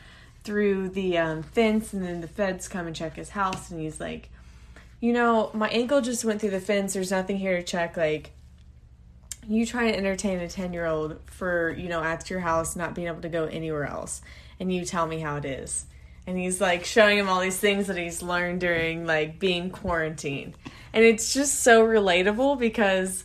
[0.44, 4.00] through the um, fence, and then the feds come and check his house, and he's
[4.00, 4.28] like,
[5.00, 6.92] you know, my ankle just went through the fence.
[6.92, 7.96] There's nothing here to check.
[7.96, 8.32] Like,
[9.48, 12.94] you try to entertain a 10 year old for, you know, at your house, not
[12.94, 14.20] being able to go anywhere else.
[14.58, 15.86] And you tell me how it is.
[16.26, 20.54] And he's like showing him all these things that he's learned during like being quarantined.
[20.92, 23.24] And it's just so relatable because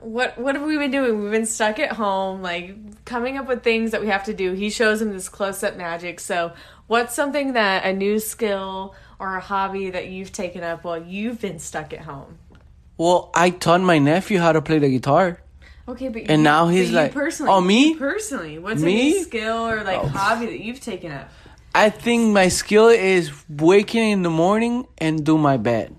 [0.00, 1.22] what what have we been doing?
[1.22, 4.52] We've been stuck at home, like coming up with things that we have to do.
[4.52, 6.20] He shows him this close up magic.
[6.20, 6.52] So,
[6.86, 11.40] what's something that a new skill or a hobby that you've taken up while you've
[11.40, 12.38] been stuck at home?
[12.96, 15.40] Well, I taught my nephew how to play the guitar.
[15.88, 17.94] Okay, but And you- now he's like- personally, Oh, me?
[17.96, 20.06] personally, what's a new skill or like Oh.
[20.06, 21.28] hobby that you've taken up?
[21.74, 25.94] I think my skill is waking in the morning and do my bed.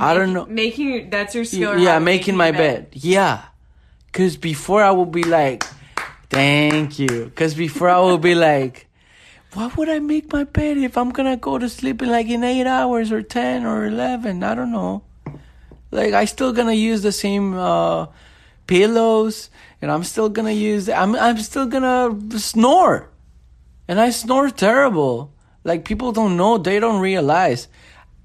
[0.00, 0.46] I don't know.
[0.46, 1.78] Making that's your skill.
[1.78, 2.88] yeah, hobby, making my your bed.
[2.92, 3.42] Yeah.
[4.12, 5.64] Cause before I would be like,
[6.28, 7.32] thank you.
[7.34, 8.88] Cause before I would be like,
[9.54, 12.44] why would I make my bed if I'm gonna go to sleep in like in
[12.44, 14.42] eight hours or ten or eleven?
[14.42, 15.02] I don't know.
[15.90, 18.06] Like I still gonna use the same uh,
[18.66, 19.50] pillows,
[19.82, 20.88] and I'm still gonna use.
[20.88, 23.10] I'm I'm still gonna snore,
[23.88, 25.32] and I snore terrible.
[25.64, 27.68] Like people don't know, they don't realize.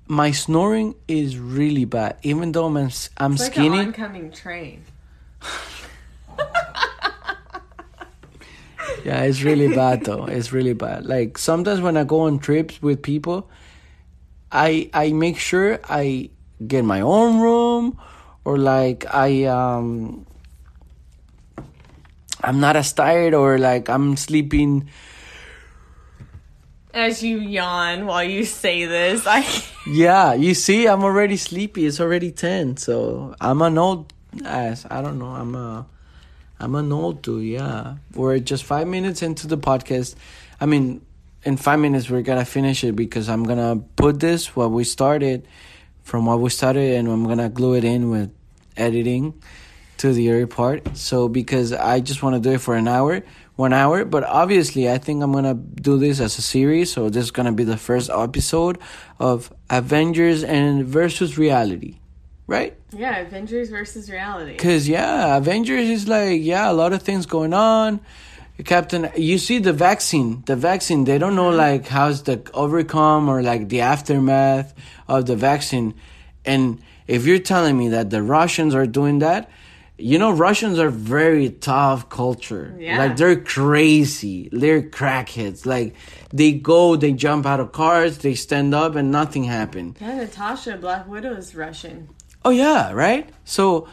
[0.08, 3.80] My snoring is really bad, even though I'm I'm It's like skinny.
[3.80, 4.84] an oncoming train.
[9.03, 10.26] Yeah, it's really bad though.
[10.26, 11.05] It's really bad.
[11.05, 13.49] Like sometimes when I go on trips with people,
[14.51, 16.30] I I make sure I
[16.66, 17.97] get my own room
[18.43, 20.26] or like I um
[22.43, 24.89] I'm not as tired or like I'm sleeping
[26.98, 29.45] As you yawn while you say this, I
[29.86, 31.86] Yeah, you see I'm already sleepy.
[31.86, 32.78] It's already 10.
[32.78, 34.12] So I'm an old
[34.43, 34.84] ass.
[34.89, 35.28] I don't know.
[35.28, 35.86] I'm a
[36.60, 37.98] I'm an old dude, yeah.
[38.16, 40.16] We're just 5 minutes into the podcast.
[40.60, 41.06] I mean,
[41.43, 45.48] in five minutes we're gonna finish it because I'm gonna put this what we started
[46.02, 48.32] from what we started and I'm gonna glue it in with
[48.76, 49.39] editing
[49.98, 50.98] to the other part.
[50.98, 53.22] So because I just want to do it for an hour,
[53.58, 56.93] one hour, but obviously I think I'm gonna do this as a series.
[56.93, 58.78] So this is gonna be the first episode
[59.20, 61.97] of Avengers and versus reality,
[62.45, 62.78] right?
[62.91, 64.55] Yeah, Avengers versus reality.
[64.58, 67.99] Cause yeah, Avengers is like yeah, a lot of things going on.
[68.64, 70.43] Captain, you see the vaccine.
[70.45, 71.58] The vaccine, they don't know mm-hmm.
[71.58, 74.74] like how's the overcome or like the aftermath
[75.08, 75.95] of the vaccine.
[76.45, 79.49] And if you're telling me that the Russians are doing that,
[79.98, 82.76] you know, Russians are very tough culture.
[82.80, 83.00] Yeah.
[83.00, 84.50] Like they're crazy.
[84.52, 85.66] They're crackheads.
[85.66, 85.95] Like
[86.32, 89.98] they go, they jump out of cars, they stand up, and nothing happened.
[90.00, 92.10] Yeah, Natasha, Black Widow is Russian.
[92.45, 93.28] Oh yeah, right.
[93.43, 93.88] So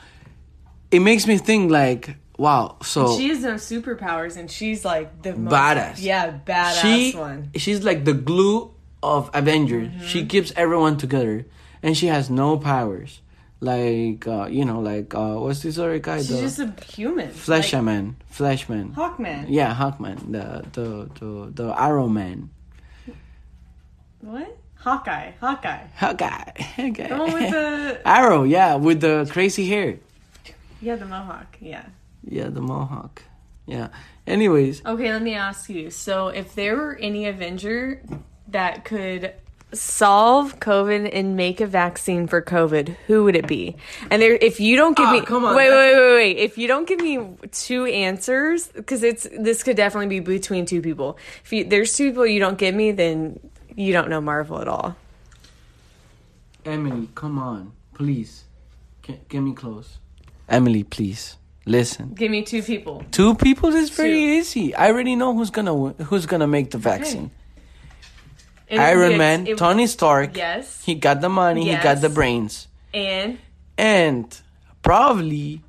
[0.91, 2.77] it makes me think like, wow.
[2.83, 5.97] So She has no superpowers, and she's like the most, Badass.
[6.03, 7.51] Yeah, badass she one.
[7.57, 9.89] she's like the glue of Avengers.
[9.89, 10.07] Mm-hmm.
[10.07, 11.47] She keeps everyone together,
[11.83, 13.21] and she has no powers.
[13.65, 16.19] Like uh, you know, like uh, what's this other guy?
[16.19, 17.31] She's the just a human.
[17.31, 18.95] Fleshman, Fleshman.
[18.97, 19.47] Like, Hawkman.
[19.49, 21.31] Yeah, Hawkman, the the the
[21.65, 22.51] the Arrow Man.
[24.21, 24.57] What?
[24.77, 25.33] Hawkeye.
[25.41, 25.87] Hawkeye.
[25.97, 27.09] Hawkeye, Hawkeye.
[27.09, 29.99] The one with the Arrow, yeah, with the crazy hair.
[30.81, 31.57] yeah the mohawk.
[31.61, 31.87] Yeah.
[32.27, 33.23] Yeah, the mohawk.
[33.67, 33.89] Yeah.
[34.27, 35.91] Anyways, Okay, let me ask you.
[35.91, 38.03] So, if there were any Avenger
[38.49, 39.33] that could
[39.73, 43.77] solve COVID and make a vaccine for COVID, who would it be?
[44.11, 46.37] And there, if you don't give Ah, me, come on, wait, that's- wait, wait, wait.
[46.39, 47.19] If you don't give me
[47.51, 51.19] two answers, because it's this could definitely be between two people.
[51.45, 53.41] If you, there's two people you don't give me, then
[53.75, 54.97] you don't know Marvel at all.
[56.65, 58.45] Emily, come on, please,
[59.03, 59.99] get, get me close.
[60.49, 61.37] Emily, please
[61.67, 62.15] listen.
[62.15, 63.05] Give me two people.
[63.11, 64.17] Two people is very Two.
[64.39, 64.75] easy.
[64.75, 67.31] I already know who's gonna who's gonna make the vaccine.
[68.69, 70.37] And Iron Man, it- Tony Stark.
[70.37, 70.83] Yes.
[70.85, 71.67] He got the money.
[71.67, 71.79] yes.
[71.79, 73.39] He got the brains, And
[73.77, 74.41] and
[74.83, 75.61] probably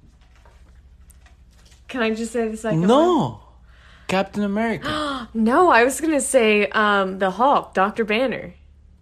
[1.87, 2.87] can I just say the second one?
[2.87, 3.39] no,
[4.07, 5.11] Captain America.
[5.33, 8.53] No, I was gonna say um, the Hulk, Doctor Banner,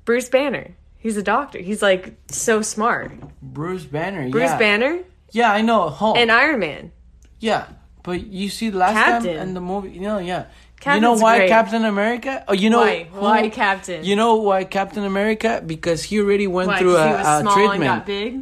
[0.06, 0.72] Bruce Banner.
[0.98, 1.60] He's a doctor.
[1.60, 3.12] He's like so smart.
[3.42, 4.30] Bruce Banner.
[4.30, 4.58] Bruce yeah.
[4.58, 5.00] Banner
[5.32, 5.90] Yeah, I know.
[5.90, 6.18] Hulk.
[6.18, 6.92] and Iron Man.
[7.40, 7.66] yeah,
[8.04, 9.34] but you see the last Captain.
[9.38, 10.46] time in the movie, you know, yeah.
[10.86, 11.50] You know why great.
[11.50, 12.44] Captain America?
[12.48, 13.04] Oh, you know Why?
[13.06, 14.04] who- Why Captain?
[14.04, 15.62] You know why Captain America?
[15.66, 16.80] Because he already went Why?
[16.80, 17.84] through a, he was a small treatment.
[17.84, 18.42] and got big.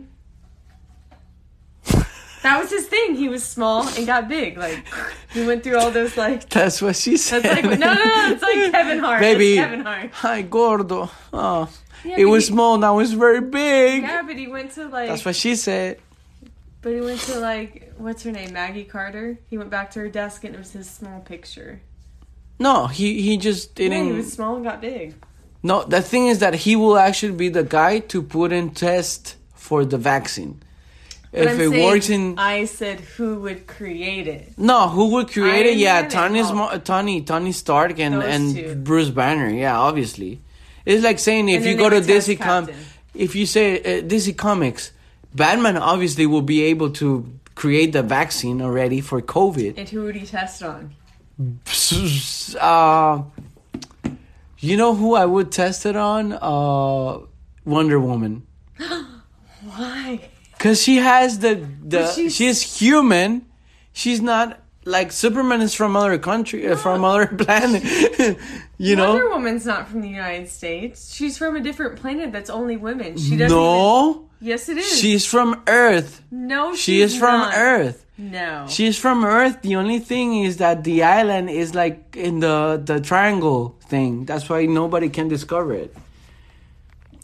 [2.43, 3.15] that was his thing.
[3.15, 4.57] He was small and got big.
[4.57, 4.83] Like
[5.31, 6.49] he went through all those like.
[6.57, 7.43] That's what she said.
[7.43, 8.31] That's like no, no, no.
[8.33, 9.21] It's like Kevin Hart.
[9.21, 10.11] Baby, That's Kevin Hart.
[10.11, 11.09] hi gordo.
[11.33, 11.69] Oh,
[12.03, 12.77] Yeah, it was he- small.
[12.77, 14.01] Now it's very big.
[14.03, 15.09] Yeah, but he went to like.
[15.09, 15.99] That's what she said.
[16.81, 19.37] But he went to like what's her name, Maggie Carter.
[19.47, 21.81] He went back to her desk and it was his small picture.
[22.61, 24.05] No, he he just didn't.
[24.05, 25.15] he was small and got big.
[25.63, 29.35] No, the thing is that he will actually be the guy to put in test
[29.53, 30.61] for the vaccine.
[31.31, 34.53] But if I'm it works in I said who would create it.
[34.57, 35.77] no, who would create Iron it?
[35.77, 38.75] Yeah, Man Tony's Tony Tony Stark and Those and two.
[38.75, 39.49] Bruce Banner.
[39.49, 40.41] Yeah, obviously.
[40.85, 42.69] It's like saying if you go to DC com,
[43.13, 44.91] if you say uh, DC Comics,
[45.33, 47.07] Batman obviously will be able to
[47.55, 49.77] create the vaccine already for COVID.
[49.77, 50.95] And who would he test on?
[52.59, 53.23] Uh,
[54.59, 56.33] you know who I would test it on?
[56.33, 57.25] Uh,
[57.65, 58.45] Wonder Woman.
[59.63, 60.29] Why?
[60.59, 63.45] Cause she has the the she's- human.
[63.93, 67.83] She's not like Superman is from other country, uh, from other planet.
[68.77, 69.09] you know?
[69.13, 71.13] Wonder Woman's not from the United States.
[71.13, 73.17] She's from a different planet that's only women.
[73.17, 73.45] She doesn't.
[73.45, 74.99] even- no, yes, it is.
[74.99, 76.21] she's from Earth.
[76.31, 76.75] no.
[76.75, 77.41] She is from.
[77.53, 78.00] Earth.
[78.21, 78.67] No.
[78.69, 79.63] She's from Earth.
[79.63, 84.25] The only thing is that the island is like in the the triangle thing.
[84.25, 85.95] That's why nobody can discover it.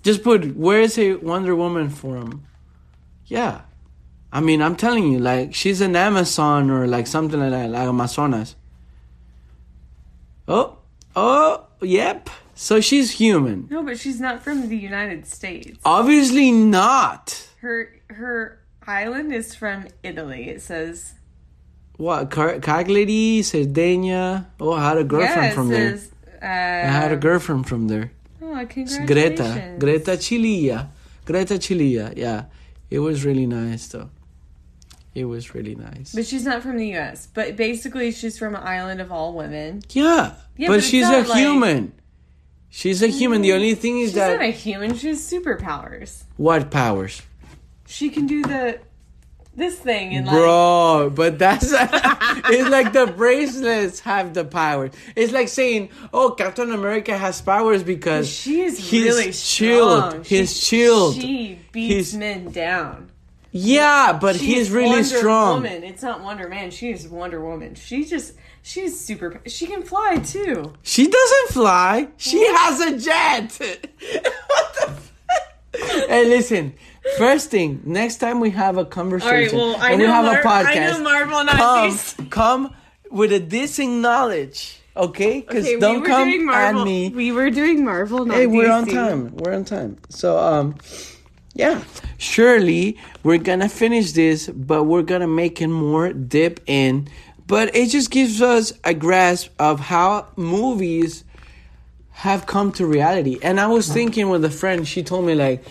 [0.01, 2.47] Just put where is a Wonder Woman from?
[3.27, 3.61] Yeah,
[4.33, 7.87] I mean I'm telling you, like she's an Amazon or like something like that, like
[7.87, 8.55] Amazonas.
[10.47, 10.79] Oh,
[11.15, 12.29] oh, yep.
[12.55, 13.67] So she's human.
[13.69, 15.77] no, but she's not from the United States.
[15.85, 17.49] Obviously not.
[17.61, 20.49] Her her island is from Italy.
[20.49, 21.13] It says.
[21.97, 22.29] What?
[22.31, 24.47] Car- Cagliari, Sardinia.
[24.59, 25.99] Oh, I had a girlfriend yeah, from there.
[26.41, 28.11] Uh, I had a girlfriend from there.
[28.41, 29.07] Oh, It's congratulations.
[29.09, 29.75] Greta.
[29.79, 30.87] Greta Chilia.
[31.25, 32.13] Greta Chilia.
[32.15, 32.45] Yeah.
[32.89, 34.09] It was really nice though.
[35.15, 36.13] It was really nice.
[36.13, 37.27] But she's not from the U.S.
[37.33, 39.81] But basically, she's from an island of all women.
[39.89, 40.35] yeah.
[40.55, 41.93] Yeah, but, but she's a like- human.
[42.69, 43.41] She's a human.
[43.41, 44.95] The only thing is She's that She's not a human.
[44.95, 46.23] She has superpowers.
[46.35, 47.21] what powers?
[47.87, 48.79] She can do the
[49.55, 54.91] this thing and like Bro, but that's it's like the bracelets have the power.
[55.15, 60.09] It's like saying, "Oh, Captain America has powers because she's he's really chilled.
[60.11, 60.23] strong.
[60.25, 61.15] He's She- chilled.
[61.15, 63.09] She beats He's- men down.
[63.51, 65.53] yeah, but She's he's really Wonder strong.
[65.63, 65.83] Woman.
[65.83, 66.69] It's not Wonder Man.
[66.69, 67.73] She is Wonder Woman.
[67.73, 69.41] She just she's super.
[69.47, 70.73] She can fly too.
[70.83, 72.09] She doesn't fly.
[72.17, 73.57] She has a jet.
[74.47, 75.11] what the f-
[76.09, 76.73] Hey, listen.
[77.17, 80.43] First thing, next time we have a conversation well, I and we have Mar- a
[80.43, 82.15] podcast, I know Marvel come, Nazis.
[82.29, 82.75] come
[83.09, 85.41] with a dissing knowledge, okay?
[85.41, 86.81] Because Okay, don't we come Marvel.
[86.81, 87.09] at me.
[87.09, 88.25] We were doing Marvel.
[88.25, 89.35] Not Hey, we're on time.
[89.37, 89.97] We're on time.
[90.09, 90.75] So, um,
[91.53, 91.81] yeah.
[92.17, 97.07] Surely we're gonna finish this, but we're gonna make it more dip in.
[97.47, 101.23] But it just gives us a grasp of how movies
[102.11, 103.37] have come to reality.
[103.41, 105.63] And I was thinking with a friend, she told me like,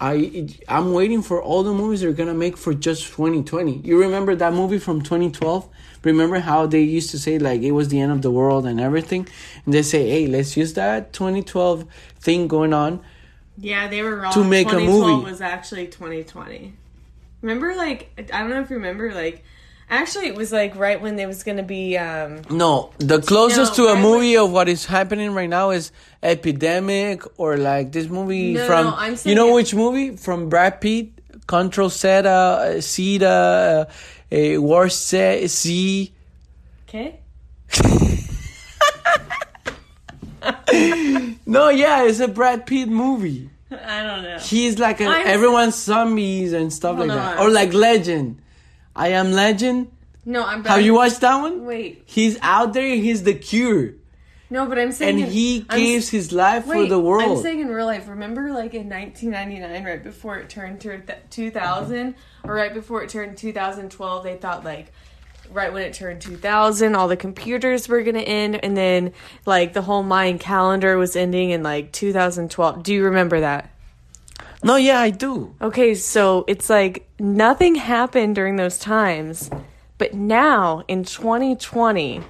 [0.00, 3.78] I I'm waiting for all the movies they're gonna make for just 2020.
[3.78, 5.68] You remember that movie from 2012?
[6.04, 8.80] Remember how they used to say like it was the end of the world and
[8.80, 9.26] everything,
[9.64, 11.84] and they say, hey, let's use that 2012
[12.20, 13.00] thing going on.
[13.56, 14.32] Yeah, they were wrong.
[14.34, 15.30] To make a 2012 movie.
[15.30, 16.74] was actually 2020.
[17.42, 19.44] Remember, like I don't know if you remember, like
[19.90, 21.96] actually it was like right when there was gonna be.
[21.96, 25.92] um No, the closest No, to a movie of what is happening right now is
[26.22, 30.48] Epidemic or like this movie No, from no, I'm you know it- which movie from
[30.48, 31.10] Brad Pitt,
[31.46, 33.88] Control Zeta, Zeta,
[34.30, 35.46] uh, uh, War Z.
[35.46, 36.12] Z.
[36.88, 37.20] Okay.
[41.46, 43.48] No, yeah, it's a Brad Pitt movie.
[43.70, 44.38] I don't know.
[44.38, 48.40] He's like a, everyone's zombies and stuff like that, or like Legend.
[48.98, 49.92] I am Legend.
[50.24, 50.64] No, I'm.
[50.64, 51.64] Have you watched that one?
[51.64, 52.96] Wait, He's out there.
[52.96, 53.94] He's the cure,
[54.50, 55.22] no, but I'm saying.
[55.22, 57.38] and he I'm gives his life for the world.
[57.38, 58.08] I'm saying in real life.
[58.08, 63.38] Remember, like in 1999, right before it turned to 2000, or right before it turned
[63.38, 64.92] 2012, they thought like.
[65.50, 69.14] Right when it turned 2000, all the computers were gonna end, and then
[69.46, 72.82] like the whole Mayan calendar was ending in like 2012.
[72.82, 73.70] Do you remember that?
[74.62, 75.54] No, yeah, I do.
[75.60, 79.50] Okay, so it's like nothing happened during those times,
[79.98, 82.22] but now in 2020,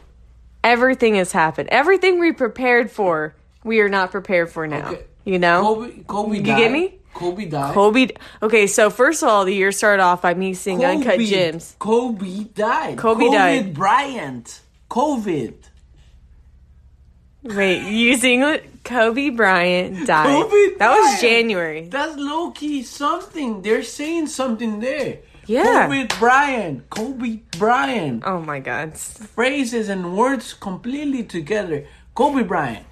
[0.64, 1.68] everything has happened.
[1.70, 4.90] Everything we prepared for, we are not prepared for now.
[4.92, 5.04] Okay.
[5.24, 5.62] You know?
[5.62, 6.58] Kobe, Kobe You died.
[6.58, 6.94] get me?
[7.14, 7.74] Kobe died.
[7.74, 8.08] Kobe.
[8.42, 11.76] Okay, so first of all, the year started off by me seeing Uncut Gems.
[11.78, 12.96] Kobe died.
[12.96, 13.74] Kobe COVID died.
[13.74, 14.60] Bryant.
[14.90, 15.54] COVID.
[17.42, 20.26] Wait, using it, Kobe Bryant died.
[20.26, 21.88] Kobe that was January.
[21.88, 23.62] That's low key something.
[23.62, 25.18] They're saying something there.
[25.46, 25.86] Yeah.
[25.86, 26.90] Kobe Bryant.
[26.90, 28.22] Kobe Bryant.
[28.26, 28.96] Oh my god.
[28.96, 31.86] Phrases and words completely together.
[32.14, 32.86] Kobe Bryant.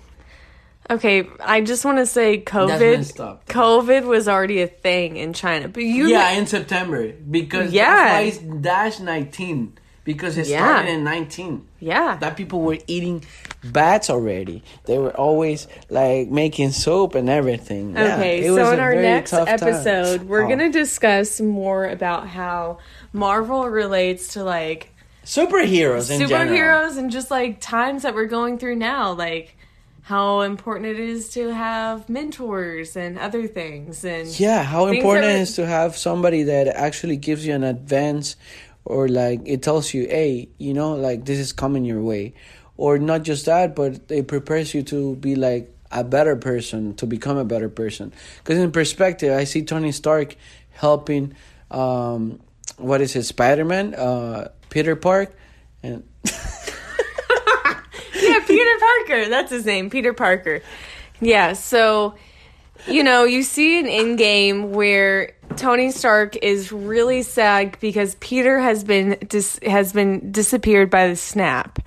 [0.89, 3.43] Okay, I just want to say COVID.
[3.49, 7.93] COVID was already a thing in China, but you Yeah, in September because Yeah.
[7.95, 9.77] that's why it's dash nineteen
[10.07, 10.65] because it Yeah.
[10.65, 11.67] started in nineteen.
[11.81, 12.17] yeah.
[12.17, 13.23] That people were eating
[13.63, 14.63] bats already.
[14.87, 17.95] They were always like making soap and everything.
[17.95, 19.59] Yeah, Okay, was so in our next tough time.
[19.69, 20.49] episode, we're Oh.
[20.49, 22.79] gonna discuss more about how
[23.13, 24.91] Marvel relates to like
[25.25, 26.47] superheroes in general.
[26.57, 29.57] superheroes and just like times that we're going through now, like
[30.03, 34.05] how important it is to have mentors and other things.
[34.05, 37.65] And Yeah, how important that it is to have somebody that actually gives you an
[37.65, 38.37] advance
[38.87, 42.35] or like it tells you, hey, you know, like this is coming your way.
[42.79, 47.07] Or not just that, but it prepares you to be like a better person, to
[47.07, 48.13] become a better person.
[48.39, 50.37] Because in perspective, I see Tony Stark
[50.71, 51.35] helping,
[51.71, 52.39] um,
[52.77, 55.35] what is it, Spider Man, uh, Peter Park,
[55.83, 56.05] and
[58.15, 59.29] yeah, Peter Parker.
[59.29, 60.63] That's his name, Peter Parker.
[61.21, 62.15] Yeah, so
[62.87, 68.85] you know, you see an Endgame where Tony Stark is really sad because Peter has
[68.85, 71.79] been dis- has been disappeared by the snap.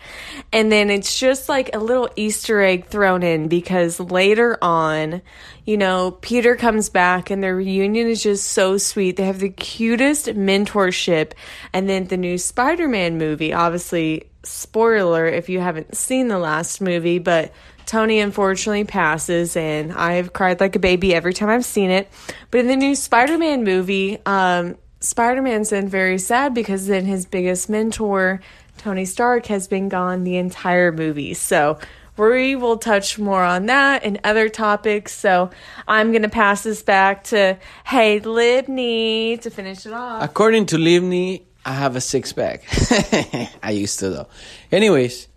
[0.52, 5.22] And then it's just like a little Easter egg thrown in because later on,
[5.66, 9.18] you know, Peter comes back and their reunion is just so sweet.
[9.18, 11.34] They have the cutest mentorship.
[11.74, 17.20] And then the new Spider-Man movie, obviously spoiler if you haven't seen the last movie,
[17.20, 17.52] but
[17.90, 22.08] Tony unfortunately passes, and I've cried like a baby every time I've seen it.
[22.52, 27.06] But in the new Spider Man movie, um, Spider Man's been very sad because then
[27.06, 28.42] his biggest mentor,
[28.78, 31.34] Tony Stark, has been gone the entire movie.
[31.34, 31.80] So
[32.16, 35.12] we will touch more on that and other topics.
[35.16, 35.50] So
[35.88, 40.22] I'm going to pass this back to, hey, Libney, to finish it off.
[40.22, 42.66] according to Livni, I have a six pack.
[43.64, 44.28] I used to though.
[44.72, 45.28] Anyways,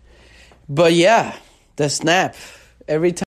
[0.69, 1.35] but yeah,
[1.75, 2.35] the snap
[2.87, 3.21] every time.